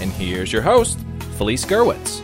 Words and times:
and 0.00 0.10
here's 0.12 0.52
your 0.52 0.62
host, 0.62 0.98
Felice 1.36 1.64
Gerwitz. 1.64 2.20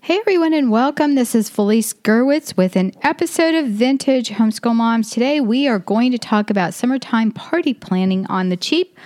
Hey 0.00 0.18
everyone, 0.20 0.54
and 0.54 0.70
welcome. 0.70 1.16
This 1.16 1.34
is 1.34 1.50
Felice 1.50 1.92
Gerwitz 1.92 2.56
with 2.56 2.76
an 2.76 2.92
episode 3.02 3.54
of 3.54 3.66
Vintage 3.66 4.30
Homeschool 4.30 4.74
Moms. 4.74 5.10
Today 5.10 5.38
we 5.40 5.68
are 5.68 5.78
going 5.78 6.12
to 6.12 6.18
talk 6.18 6.48
about 6.48 6.72
summertime 6.72 7.30
party 7.30 7.74
planning 7.74 8.24
on 8.28 8.48
the 8.48 8.56
cheap 8.56 8.96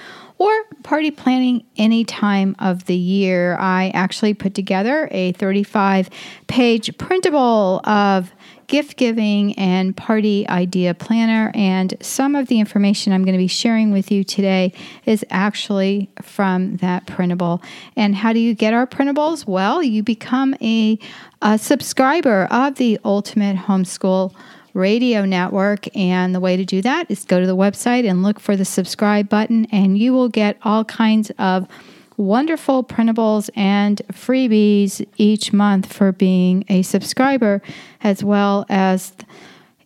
or 0.42 0.64
party 0.82 1.12
planning 1.12 1.64
any 1.76 2.04
time 2.04 2.56
of 2.58 2.86
the 2.86 2.96
year. 2.96 3.56
I 3.60 3.92
actually 3.94 4.34
put 4.34 4.56
together 4.56 5.06
a 5.12 5.30
35 5.32 6.10
page 6.48 6.98
printable 6.98 7.80
of 7.84 8.32
gift 8.66 8.96
giving 8.96 9.56
and 9.56 9.96
party 9.96 10.48
idea 10.48 10.94
planner. 10.94 11.52
And 11.54 11.94
some 12.00 12.34
of 12.34 12.48
the 12.48 12.58
information 12.58 13.12
I'm 13.12 13.22
going 13.24 13.34
to 13.34 13.38
be 13.38 13.46
sharing 13.46 13.92
with 13.92 14.10
you 14.10 14.24
today 14.24 14.72
is 15.06 15.24
actually 15.30 16.10
from 16.20 16.78
that 16.78 17.06
printable. 17.06 17.62
And 17.94 18.16
how 18.16 18.32
do 18.32 18.40
you 18.40 18.52
get 18.52 18.74
our 18.74 18.86
printables? 18.88 19.46
Well, 19.46 19.80
you 19.80 20.02
become 20.02 20.56
a, 20.60 20.98
a 21.40 21.56
subscriber 21.56 22.48
of 22.50 22.74
the 22.76 22.98
Ultimate 23.04 23.56
Homeschool 23.56 24.34
Radio 24.74 25.24
Network. 25.24 25.94
And 25.96 26.34
the 26.34 26.40
way 26.40 26.56
to 26.56 26.64
do 26.64 26.82
that 26.82 27.10
is 27.10 27.24
go 27.24 27.40
to 27.40 27.46
the 27.46 27.56
website 27.56 28.08
and 28.08 28.22
look 28.22 28.40
for 28.40 28.56
the 28.56 28.64
subscribe 28.64 29.28
button, 29.28 29.66
and 29.72 29.98
you 29.98 30.12
will 30.12 30.28
get 30.28 30.56
all 30.62 30.84
kinds 30.84 31.30
of 31.38 31.68
wonderful 32.16 32.84
printables 32.84 33.50
and 33.56 34.00
freebies 34.12 35.06
each 35.16 35.52
month 35.52 35.92
for 35.92 36.12
being 36.12 36.64
a 36.68 36.82
subscriber, 36.82 37.62
as 38.02 38.22
well 38.22 38.66
as 38.68 39.12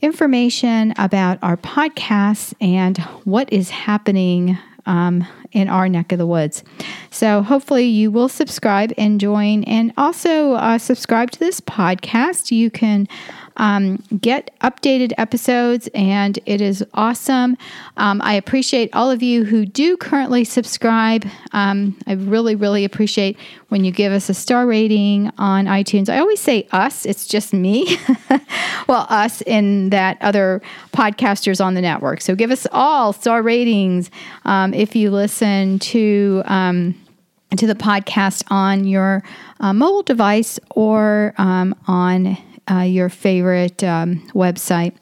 information 0.03 0.93
about 0.99 1.39
our 1.43 1.57
podcasts 1.57 2.53
and 2.61 2.99
what 3.25 3.53
is 3.53 3.71
happening 3.71 4.59
um, 4.85 5.27
in 5.53 5.69
our 5.69 5.89
neck 5.89 6.13
of 6.13 6.19
the 6.19 6.27
woods. 6.27 6.63
So, 7.11 7.43
hopefully, 7.43 7.87
you 7.87 8.11
will 8.11 8.29
subscribe 8.29 8.93
and 8.97 9.21
join, 9.21 9.65
and 9.65 9.93
also 9.97 10.53
uh, 10.53 10.79
subscribe 10.79 11.31
to 11.33 11.39
this 11.39 11.61
podcast. 11.61 12.51
You 12.51 12.71
can 12.71 13.09
um, 13.57 14.03
get 14.21 14.57
updated 14.61 15.13
episodes, 15.19 15.89
and 15.95 16.39
it 16.47 16.61
is 16.61 16.85
awesome. 16.95 17.57
Um, 17.97 18.21
I 18.23 18.35
appreciate 18.35 18.91
all 18.93 19.11
of 19.11 19.23
you 19.23 19.45
who 19.45 19.67
do 19.67 19.97
currently 19.97 20.45
subscribe. 20.45 21.27
Um, 21.53 21.97
I 22.07 22.13
really, 22.13 22.55
really 22.55 22.85
appreciate 22.85 23.39
when 23.69 23.85
you 23.85 23.91
give 23.91 24.13
us 24.13 24.29
a 24.29 24.35
star 24.35 24.67
rating 24.67 25.31
on 25.39 25.67
iTunes. 25.67 26.09
I 26.09 26.19
always 26.19 26.41
say 26.41 26.69
us, 26.73 27.07
it's 27.07 27.27
just 27.27 27.53
me. 27.53 27.99
well, 28.87 29.07
us 29.09 29.43
and 29.43 29.93
that 29.93 30.19
other 30.21 30.63
podcasters 30.93 31.65
on 31.65 31.75
the 31.75 31.81
network. 31.81 32.21
So 32.21 32.35
give 32.35 32.51
us 32.51 32.67
all 32.73 33.13
star 33.13 33.43
ratings 33.43 34.11
um, 34.45 34.75
if 34.75 34.95
you 34.95 35.11
listen 35.11 35.79
to 35.81 36.43
um, 36.47 36.95
to 37.57 37.67
the 37.67 37.75
podcast 37.75 38.45
on 38.51 38.85
your 38.85 39.23
uh, 39.61 39.73
mobile 39.73 40.03
device 40.03 40.59
or 40.71 41.35
um, 41.39 41.75
on 41.87 42.37
uh, 42.71 42.81
your 42.81 43.09
favorite 43.09 43.83
um, 43.85 44.17
website. 44.35 44.95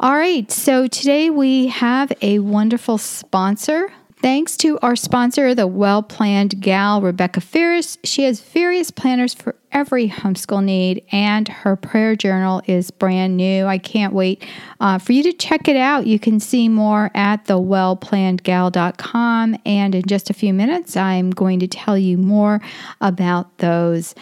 All 0.00 0.14
right, 0.14 0.50
so 0.50 0.86
today 0.86 1.30
we 1.30 1.68
have 1.68 2.12
a 2.22 2.38
wonderful 2.38 2.98
sponsor. 2.98 3.90
Thanks 4.20 4.56
to 4.58 4.78
our 4.80 4.94
sponsor, 4.96 5.54
the 5.54 5.68
well 5.68 6.02
planned 6.02 6.60
gal, 6.60 7.00
Rebecca 7.00 7.40
Farris. 7.40 7.98
She 8.02 8.24
has 8.24 8.40
various 8.40 8.90
planners 8.90 9.32
for 9.32 9.54
every 9.70 10.08
homeschool 10.08 10.64
need, 10.64 11.04
and 11.12 11.46
her 11.46 11.76
prayer 11.76 12.16
journal 12.16 12.60
is 12.66 12.90
brand 12.90 13.36
new. 13.36 13.64
I 13.64 13.78
can't 13.78 14.12
wait 14.12 14.44
uh, 14.80 14.98
for 14.98 15.12
you 15.12 15.22
to 15.22 15.32
check 15.32 15.68
it 15.68 15.76
out. 15.76 16.08
You 16.08 16.18
can 16.18 16.40
see 16.40 16.68
more 16.68 17.12
at 17.14 17.44
thewellplannedgal.com, 17.44 19.56
and 19.64 19.94
in 19.94 20.02
just 20.02 20.30
a 20.30 20.34
few 20.34 20.52
minutes, 20.52 20.96
I'm 20.96 21.30
going 21.30 21.60
to 21.60 21.68
tell 21.68 21.96
you 21.96 22.18
more 22.18 22.60
about 23.00 23.58
those. 23.58 24.16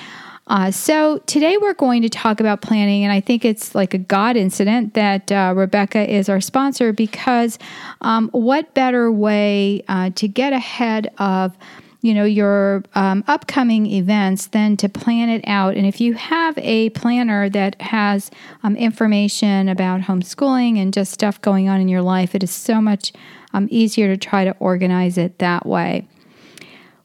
Uh, 0.48 0.70
so 0.70 1.18
today 1.26 1.56
we're 1.56 1.74
going 1.74 2.02
to 2.02 2.08
talk 2.08 2.38
about 2.38 2.60
planning, 2.60 3.02
and 3.02 3.12
I 3.12 3.20
think 3.20 3.44
it's 3.44 3.74
like 3.74 3.94
a 3.94 3.98
God 3.98 4.36
incident 4.36 4.94
that 4.94 5.32
uh, 5.32 5.52
Rebecca 5.56 6.08
is 6.08 6.28
our 6.28 6.40
sponsor 6.40 6.92
because 6.92 7.58
um, 8.00 8.28
what 8.30 8.72
better 8.72 9.10
way 9.10 9.82
uh, 9.88 10.10
to 10.10 10.28
get 10.28 10.52
ahead 10.52 11.12
of 11.18 11.56
you 12.02 12.14
know 12.14 12.24
your 12.24 12.84
um, 12.94 13.24
upcoming 13.26 13.86
events 13.86 14.46
than 14.48 14.76
to 14.76 14.88
plan 14.88 15.30
it 15.30 15.42
out? 15.48 15.74
And 15.74 15.84
if 15.84 16.00
you 16.00 16.14
have 16.14 16.56
a 16.58 16.90
planner 16.90 17.48
that 17.50 17.80
has 17.82 18.30
um, 18.62 18.76
information 18.76 19.68
about 19.68 20.02
homeschooling 20.02 20.80
and 20.80 20.94
just 20.94 21.12
stuff 21.12 21.40
going 21.40 21.68
on 21.68 21.80
in 21.80 21.88
your 21.88 22.02
life 22.02 22.36
it 22.36 22.44
is 22.44 22.52
so 22.52 22.80
much 22.80 23.12
um, 23.52 23.66
easier 23.68 24.06
to 24.06 24.16
try 24.16 24.44
to 24.44 24.54
organize 24.60 25.18
it 25.18 25.40
that 25.40 25.66
way. 25.66 26.06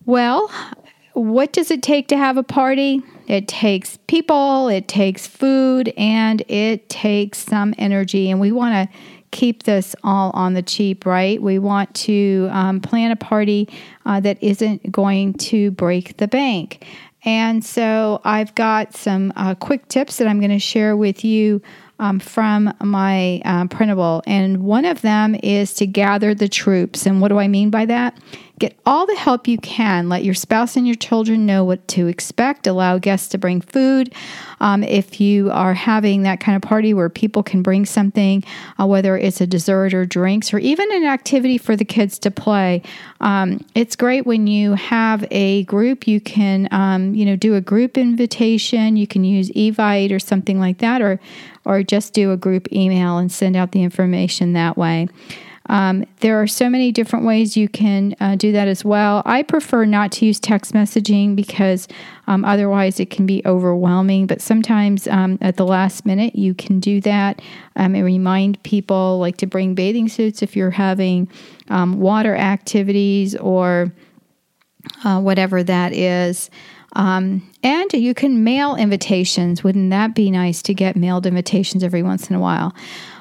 Well 0.05 0.51
what 1.13 1.51
does 1.51 1.71
it 1.71 1.83
take 1.83 2.07
to 2.07 2.17
have 2.17 2.37
a 2.37 2.43
party 2.43 3.03
it 3.27 3.47
takes 3.47 3.97
people, 4.07 4.67
it 4.67 4.87
takes 4.87 5.27
food, 5.27 5.93
and 5.97 6.41
it 6.47 6.89
takes 6.89 7.39
some 7.39 7.73
energy. 7.77 8.29
And 8.29 8.39
we 8.39 8.51
want 8.51 8.89
to 8.89 8.97
keep 9.31 9.63
this 9.63 9.95
all 10.03 10.31
on 10.31 10.53
the 10.53 10.61
cheap, 10.61 11.05
right? 11.05 11.41
We 11.41 11.57
want 11.57 11.93
to 11.95 12.49
um, 12.51 12.81
plan 12.81 13.11
a 13.11 13.15
party 13.15 13.69
uh, 14.05 14.19
that 14.19 14.41
isn't 14.43 14.91
going 14.91 15.33
to 15.35 15.71
break 15.71 16.17
the 16.17 16.27
bank. 16.27 16.85
And 17.23 17.63
so 17.63 18.19
I've 18.23 18.53
got 18.55 18.95
some 18.95 19.31
uh, 19.35 19.55
quick 19.55 19.87
tips 19.87 20.17
that 20.17 20.27
I'm 20.27 20.39
going 20.39 20.51
to 20.51 20.59
share 20.59 20.97
with 20.97 21.23
you 21.23 21.61
um, 21.99 22.19
from 22.19 22.73
my 22.81 23.41
uh, 23.45 23.67
printable. 23.67 24.23
And 24.25 24.63
one 24.63 24.85
of 24.85 25.01
them 25.01 25.35
is 25.35 25.73
to 25.75 25.85
gather 25.85 26.33
the 26.33 26.49
troops. 26.49 27.05
And 27.05 27.21
what 27.21 27.27
do 27.27 27.37
I 27.37 27.47
mean 27.47 27.69
by 27.69 27.85
that? 27.85 28.17
Get 28.61 28.79
all 28.85 29.07
the 29.07 29.15
help 29.15 29.47
you 29.47 29.57
can. 29.57 30.07
Let 30.07 30.23
your 30.23 30.35
spouse 30.35 30.77
and 30.77 30.85
your 30.85 30.95
children 30.95 31.47
know 31.47 31.63
what 31.63 31.87
to 31.87 32.05
expect. 32.05 32.67
Allow 32.67 32.99
guests 32.99 33.27
to 33.29 33.39
bring 33.39 33.59
food. 33.59 34.13
Um, 34.59 34.83
if 34.83 35.19
you 35.19 35.49
are 35.49 35.73
having 35.73 36.21
that 36.21 36.39
kind 36.39 36.55
of 36.55 36.61
party 36.61 36.93
where 36.93 37.09
people 37.09 37.41
can 37.41 37.63
bring 37.63 37.87
something, 37.87 38.43
uh, 38.79 38.85
whether 38.85 39.17
it's 39.17 39.41
a 39.41 39.47
dessert 39.47 39.95
or 39.95 40.05
drinks 40.05 40.53
or 40.53 40.59
even 40.59 40.93
an 40.93 41.05
activity 41.05 41.57
for 41.57 41.75
the 41.75 41.83
kids 41.83 42.19
to 42.19 42.29
play, 42.29 42.83
um, 43.19 43.65
it's 43.73 43.95
great 43.95 44.27
when 44.27 44.45
you 44.45 44.75
have 44.75 45.25
a 45.31 45.63
group. 45.63 46.07
You 46.07 46.21
can, 46.21 46.67
um, 46.69 47.15
you 47.15 47.25
know, 47.25 47.35
do 47.35 47.55
a 47.55 47.61
group 47.61 47.97
invitation. 47.97 48.95
You 48.95 49.07
can 49.07 49.23
use 49.23 49.49
Evite 49.53 50.11
or 50.11 50.19
something 50.19 50.59
like 50.59 50.77
that, 50.77 51.01
or 51.01 51.19
or 51.65 51.81
just 51.81 52.13
do 52.13 52.31
a 52.31 52.37
group 52.37 52.71
email 52.71 53.17
and 53.17 53.31
send 53.31 53.55
out 53.55 53.71
the 53.71 53.81
information 53.81 54.53
that 54.53 54.77
way. 54.77 55.07
Um, 55.71 56.05
there 56.19 56.41
are 56.41 56.47
so 56.47 56.69
many 56.69 56.91
different 56.91 57.25
ways 57.25 57.55
you 57.55 57.69
can 57.69 58.13
uh, 58.19 58.35
do 58.35 58.51
that 58.51 58.67
as 58.67 58.83
well. 58.83 59.23
I 59.25 59.41
prefer 59.41 59.85
not 59.85 60.11
to 60.13 60.25
use 60.25 60.37
text 60.37 60.73
messaging 60.73 61.33
because 61.33 61.87
um, 62.27 62.43
otherwise 62.43 62.99
it 62.99 63.09
can 63.09 63.25
be 63.25 63.41
overwhelming. 63.45 64.27
But 64.27 64.41
sometimes 64.41 65.07
um, 65.07 65.37
at 65.39 65.55
the 65.55 65.65
last 65.65 66.05
minute 66.05 66.35
you 66.35 66.53
can 66.53 66.81
do 66.81 66.99
that 67.01 67.41
um, 67.77 67.95
and 67.95 68.03
remind 68.03 68.61
people 68.63 69.17
like 69.19 69.37
to 69.37 69.47
bring 69.47 69.73
bathing 69.73 70.09
suits 70.09 70.41
if 70.41 70.57
you're 70.57 70.71
having 70.71 71.29
um, 71.69 72.01
water 72.01 72.35
activities 72.35 73.33
or 73.37 73.93
uh, 75.05 75.21
whatever 75.21 75.63
that 75.63 75.93
is. 75.93 76.49
Um, 76.93 77.49
and 77.63 77.93
you 77.93 78.13
can 78.13 78.43
mail 78.43 78.75
invitations. 78.75 79.63
Wouldn't 79.63 79.91
that 79.91 80.13
be 80.13 80.29
nice 80.31 80.61
to 80.63 80.73
get 80.73 80.97
mailed 80.97 81.25
invitations 81.25 81.81
every 81.81 82.03
once 82.03 82.29
in 82.29 82.35
a 82.35 82.39
while? 82.39 82.75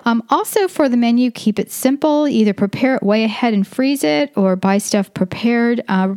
Um, 0.05 0.23
also, 0.31 0.69
for 0.69 0.88
the 0.88 0.97
menu, 0.97 1.31
keep 1.31 1.58
it 1.58 1.70
simple. 1.70 2.26
Either 2.29 2.52
prepare 2.52 2.97
it 2.97 3.02
way 3.02 3.25
ahead 3.25 3.55
and 3.55 3.67
freeze 3.67 4.05
it, 4.05 4.32
or 4.37 4.56
buy 4.56 4.79
stuff 4.79 5.12
prepared. 5.14 5.82
Uh, 5.88 6.14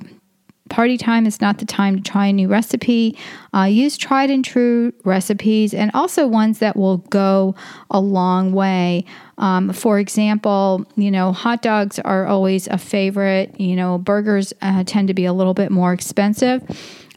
party 0.70 0.98
time 0.98 1.28
is 1.28 1.42
not 1.42 1.60
the 1.60 1.66
time 1.66 1.96
to 1.96 2.02
try 2.02 2.28
a 2.28 2.34
new 2.34 2.48
recipe. 2.48 3.18
Uh, 3.54 3.64
use 3.64 3.98
tried 3.98 4.30
and 4.32 4.44
true 4.44 4.94
recipes 5.04 5.74
and 5.74 5.92
also 5.94 6.26
ones 6.26 6.60
that 6.60 6.76
will 6.76 6.98
go 6.98 7.54
a 7.92 8.00
long 8.00 8.54
way. 8.54 9.06
Um, 9.38 9.74
for 9.74 10.00
example, 10.00 10.86
you 10.96 11.12
know, 11.12 11.32
hot 11.32 11.62
dogs 11.62 12.00
are 12.00 12.26
always 12.26 12.68
a 12.68 12.78
favorite. 12.78 13.60
You 13.60 13.76
know, 13.76 13.98
burgers 13.98 14.54
uh, 14.62 14.84
tend 14.86 15.10
to 15.10 15.14
be 15.14 15.26
a 15.26 15.34
little 15.34 15.54
bit 15.54 15.72
more 15.72 15.94
expensive. 15.94 16.64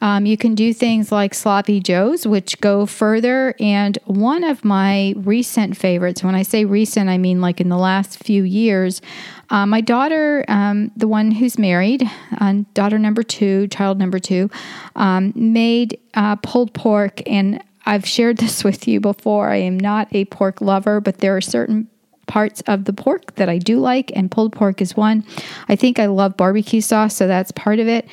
Um, 0.02 0.26
you 0.26 0.36
can 0.36 0.54
do 0.54 0.74
things 0.74 1.10
like 1.10 1.34
sloppy 1.34 1.80
joes, 1.80 2.26
which 2.26 2.60
go 2.60 2.86
further. 2.86 3.54
And 3.58 3.98
one 4.04 4.44
of 4.44 4.64
my 4.64 5.14
recent 5.16 5.76
favorites, 5.76 6.22
when 6.22 6.34
I 6.34 6.42
say 6.42 6.64
recent, 6.64 7.08
I 7.08 7.18
mean 7.18 7.40
like 7.40 7.60
in 7.60 7.68
the 7.68 7.78
last 7.78 8.22
few 8.22 8.42
years, 8.42 9.00
uh, 9.50 9.64
my 9.64 9.80
daughter, 9.80 10.44
um, 10.48 10.90
the 10.96 11.08
one 11.08 11.30
who's 11.30 11.58
married, 11.58 12.02
uh, 12.38 12.54
daughter 12.74 12.98
number 12.98 13.22
two, 13.22 13.68
child 13.68 13.98
number 13.98 14.18
two, 14.18 14.50
um, 14.96 15.32
made 15.34 15.98
uh, 16.14 16.36
pulled 16.36 16.74
pork. 16.74 17.22
And 17.26 17.62
I've 17.86 18.06
shared 18.06 18.36
this 18.38 18.64
with 18.64 18.86
you 18.86 19.00
before. 19.00 19.50
I 19.50 19.56
am 19.56 19.78
not 19.78 20.08
a 20.12 20.24
pork 20.26 20.60
lover, 20.60 21.00
but 21.00 21.18
there 21.18 21.36
are 21.36 21.40
certain 21.40 21.88
parts 22.26 22.60
of 22.62 22.84
the 22.84 22.92
pork 22.92 23.36
that 23.36 23.48
I 23.48 23.58
do 23.58 23.78
like, 23.78 24.10
and 24.16 24.30
pulled 24.30 24.52
pork 24.52 24.82
is 24.82 24.96
one. 24.96 25.24
I 25.68 25.76
think 25.76 26.00
I 26.00 26.06
love 26.06 26.36
barbecue 26.36 26.80
sauce, 26.80 27.14
so 27.14 27.28
that's 27.28 27.52
part 27.52 27.78
of 27.78 27.86
it. 27.86 28.08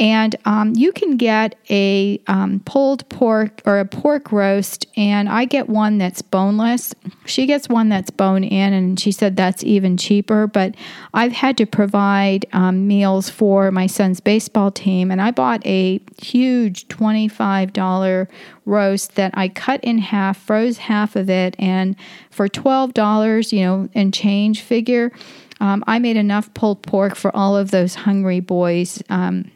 And 0.00 0.34
um, 0.46 0.72
you 0.74 0.92
can 0.92 1.18
get 1.18 1.56
a 1.68 2.18
um, 2.26 2.60
pulled 2.64 3.06
pork 3.10 3.60
or 3.66 3.80
a 3.80 3.84
pork 3.84 4.32
roast, 4.32 4.86
and 4.96 5.28
I 5.28 5.44
get 5.44 5.68
one 5.68 5.98
that's 5.98 6.22
boneless. 6.22 6.94
She 7.26 7.44
gets 7.44 7.68
one 7.68 7.90
that's 7.90 8.08
bone 8.08 8.42
in, 8.42 8.72
and 8.72 8.98
she 8.98 9.12
said 9.12 9.36
that's 9.36 9.62
even 9.62 9.98
cheaper. 9.98 10.46
But 10.46 10.74
I've 11.12 11.32
had 11.32 11.58
to 11.58 11.66
provide 11.66 12.46
um, 12.54 12.88
meals 12.88 13.28
for 13.28 13.70
my 13.70 13.86
son's 13.86 14.20
baseball 14.20 14.70
team, 14.70 15.10
and 15.10 15.20
I 15.20 15.32
bought 15.32 15.64
a 15.66 16.00
huge 16.22 16.88
$25 16.88 18.26
roast 18.64 19.16
that 19.16 19.32
I 19.34 19.48
cut 19.48 19.84
in 19.84 19.98
half, 19.98 20.38
froze 20.38 20.78
half 20.78 21.14
of 21.14 21.28
it, 21.28 21.54
and 21.58 21.94
for 22.30 22.48
$12, 22.48 23.52
you 23.52 23.60
know, 23.66 23.88
and 23.94 24.14
change 24.14 24.62
figure. 24.62 25.12
Um, 25.60 25.84
I 25.86 25.98
made 25.98 26.16
enough 26.16 26.54
pulled 26.54 26.82
pork 26.82 27.16
for 27.16 27.36
all 27.36 27.54
of 27.54 27.70
those 27.70 27.94
hungry 27.94 28.40
boys. 28.40 29.02
Um, 29.10 29.50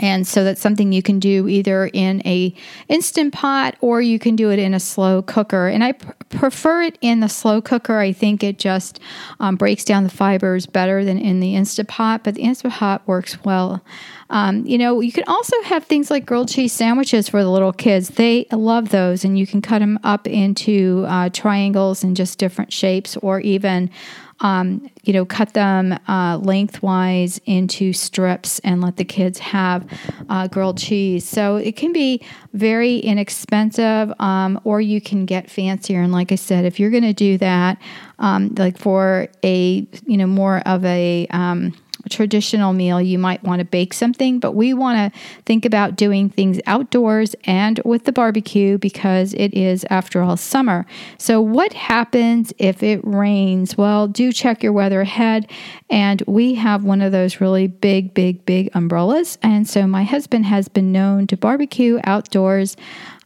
and 0.00 0.26
so 0.26 0.44
that's 0.44 0.62
something 0.62 0.92
you 0.92 1.02
can 1.02 1.20
do 1.20 1.46
either 1.46 1.86
in 1.92 2.22
a 2.26 2.54
instant 2.88 3.34
pot 3.34 3.76
or 3.82 4.00
you 4.00 4.18
can 4.18 4.34
do 4.34 4.50
it 4.50 4.58
in 4.58 4.72
a 4.72 4.80
slow 4.80 5.20
cooker. 5.20 5.68
And 5.68 5.84
i 5.84 5.92
pr- 5.92 6.12
prefer 6.30 6.82
it 6.82 6.96
in 7.02 7.20
the 7.20 7.28
slow 7.28 7.60
cooker. 7.60 7.98
I 7.98 8.12
think 8.12 8.42
it 8.42 8.58
just 8.58 8.98
um, 9.40 9.56
breaks 9.56 9.84
down 9.84 10.04
the 10.04 10.10
fibers 10.10 10.64
better 10.64 11.04
than 11.04 11.18
in 11.18 11.40
the 11.40 11.54
instant 11.54 11.88
pot 11.88 12.24
but 12.24 12.34
the 12.34 12.42
instant 12.42 12.72
pot 12.74 13.06
works 13.06 13.44
well. 13.44 13.84
Um, 14.30 14.64
you 14.64 14.78
know 14.78 15.00
you 15.00 15.12
can 15.12 15.24
also 15.26 15.60
have 15.64 15.84
things 15.84 16.10
like 16.10 16.24
grilled 16.24 16.48
cheese 16.48 16.72
sandwiches 16.72 17.28
for 17.28 17.42
the 17.42 17.50
little 17.50 17.72
kids. 17.72 18.08
They 18.08 18.46
love 18.52 18.88
those 18.88 19.24
and 19.24 19.38
you 19.38 19.46
can 19.46 19.60
cut 19.60 19.80
them 19.80 19.98
up 20.02 20.26
into 20.26 21.04
uh, 21.08 21.28
triangles 21.28 22.02
and 22.02 22.16
just 22.16 22.38
different 22.38 22.72
shapes 22.72 23.18
or 23.18 23.40
even 23.40 23.90
um, 24.40 24.90
you 25.02 25.12
know, 25.12 25.24
cut 25.24 25.52
them 25.52 25.98
uh, 26.08 26.38
lengthwise 26.38 27.40
into 27.46 27.92
strips 27.92 28.58
and 28.60 28.80
let 28.80 28.96
the 28.96 29.04
kids 29.04 29.38
have 29.38 29.86
uh, 30.28 30.48
grilled 30.48 30.78
cheese. 30.78 31.28
So 31.28 31.56
it 31.56 31.76
can 31.76 31.92
be 31.92 32.22
very 32.52 32.98
inexpensive, 32.98 34.12
um, 34.18 34.60
or 34.64 34.80
you 34.80 35.00
can 35.00 35.26
get 35.26 35.50
fancier. 35.50 36.00
And 36.00 36.12
like 36.12 36.32
I 36.32 36.36
said, 36.36 36.64
if 36.64 36.80
you're 36.80 36.90
going 36.90 37.02
to 37.02 37.12
do 37.12 37.38
that, 37.38 37.78
um, 38.18 38.54
like 38.56 38.78
for 38.78 39.28
a, 39.44 39.86
you 40.06 40.16
know, 40.16 40.26
more 40.26 40.62
of 40.66 40.84
a, 40.84 41.26
um, 41.30 41.74
traditional 42.08 42.72
meal, 42.72 43.00
you 43.00 43.18
might 43.18 43.42
want 43.42 43.58
to 43.60 43.64
bake 43.64 43.92
something, 43.92 44.38
but 44.38 44.52
we 44.52 44.72
want 44.72 45.12
to 45.12 45.20
think 45.44 45.64
about 45.64 45.96
doing 45.96 46.30
things 46.30 46.60
outdoors 46.66 47.34
and 47.44 47.80
with 47.84 48.04
the 48.04 48.12
barbecue 48.12 48.78
because 48.78 49.34
it 49.34 49.52
is, 49.54 49.84
after 49.90 50.22
all, 50.22 50.36
summer. 50.36 50.86
So, 51.18 51.40
what 51.40 51.72
happens 51.72 52.52
if 52.58 52.82
it 52.82 53.00
rains? 53.04 53.76
Well, 53.76 54.08
do 54.08 54.32
check 54.32 54.62
your 54.62 54.72
weather 54.72 55.00
ahead. 55.00 55.50
And 55.88 56.22
we 56.26 56.54
have 56.54 56.84
one 56.84 57.02
of 57.02 57.12
those 57.12 57.40
really 57.40 57.66
big, 57.66 58.14
big, 58.14 58.44
big 58.46 58.70
umbrellas. 58.74 59.38
And 59.42 59.68
so, 59.68 59.86
my 59.86 60.04
husband 60.04 60.46
has 60.46 60.68
been 60.68 60.92
known 60.92 61.26
to 61.28 61.36
barbecue 61.36 62.00
outdoors. 62.04 62.76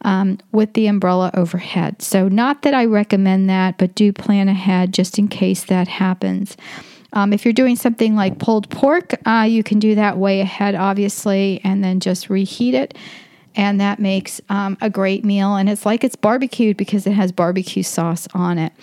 Um, 0.01 0.37
with 0.51 0.73
the 0.73 0.85
umbrella 0.85 1.31
overhead. 1.33 2.03
So, 2.03 2.27
not 2.27 2.61
that 2.61 2.75
I 2.75 2.85
recommend 2.85 3.49
that, 3.49 3.79
but 3.79 3.95
do 3.95 4.13
plan 4.13 4.47
ahead 4.47 4.93
just 4.93 5.17
in 5.17 5.27
case 5.27 5.63
that 5.63 5.87
happens. 5.87 6.55
Um, 7.13 7.33
if 7.33 7.45
you're 7.45 7.53
doing 7.53 7.75
something 7.75 8.15
like 8.15 8.39
pulled 8.39 8.69
pork, 8.69 9.13
uh, 9.25 9.47
you 9.49 9.63
can 9.63 9.79
do 9.79 9.95
that 9.95 10.17
way 10.17 10.41
ahead, 10.41 10.75
obviously, 10.75 11.61
and 11.63 11.83
then 11.83 11.99
just 11.99 12.29
reheat 12.29 12.73
it. 12.73 12.97
And 13.55 13.79
that 13.79 13.99
makes 13.99 14.41
um, 14.49 14.77
a 14.81 14.89
great 14.89 15.23
meal. 15.23 15.55
And 15.55 15.69
it's 15.69 15.85
like 15.85 16.03
it's 16.03 16.15
barbecued 16.15 16.75
because 16.75 17.07
it 17.07 17.13
has 17.13 17.31
barbecue 17.31 17.83
sauce 17.83 18.27
on 18.33 18.57
it. 18.57 18.73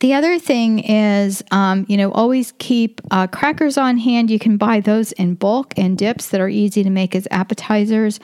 The 0.00 0.14
other 0.14 0.38
thing 0.38 0.80
is, 0.80 1.42
um, 1.50 1.86
you 1.88 1.96
know, 1.96 2.10
always 2.10 2.52
keep 2.58 3.00
uh, 3.10 3.26
crackers 3.26 3.78
on 3.78 3.96
hand. 3.98 4.30
You 4.30 4.38
can 4.38 4.56
buy 4.56 4.80
those 4.80 5.12
in 5.12 5.34
bulk 5.34 5.72
and 5.76 5.96
dips 5.96 6.28
that 6.30 6.40
are 6.40 6.48
easy 6.48 6.82
to 6.82 6.90
make 6.90 7.14
as 7.14 7.28
appetizers. 7.30 8.18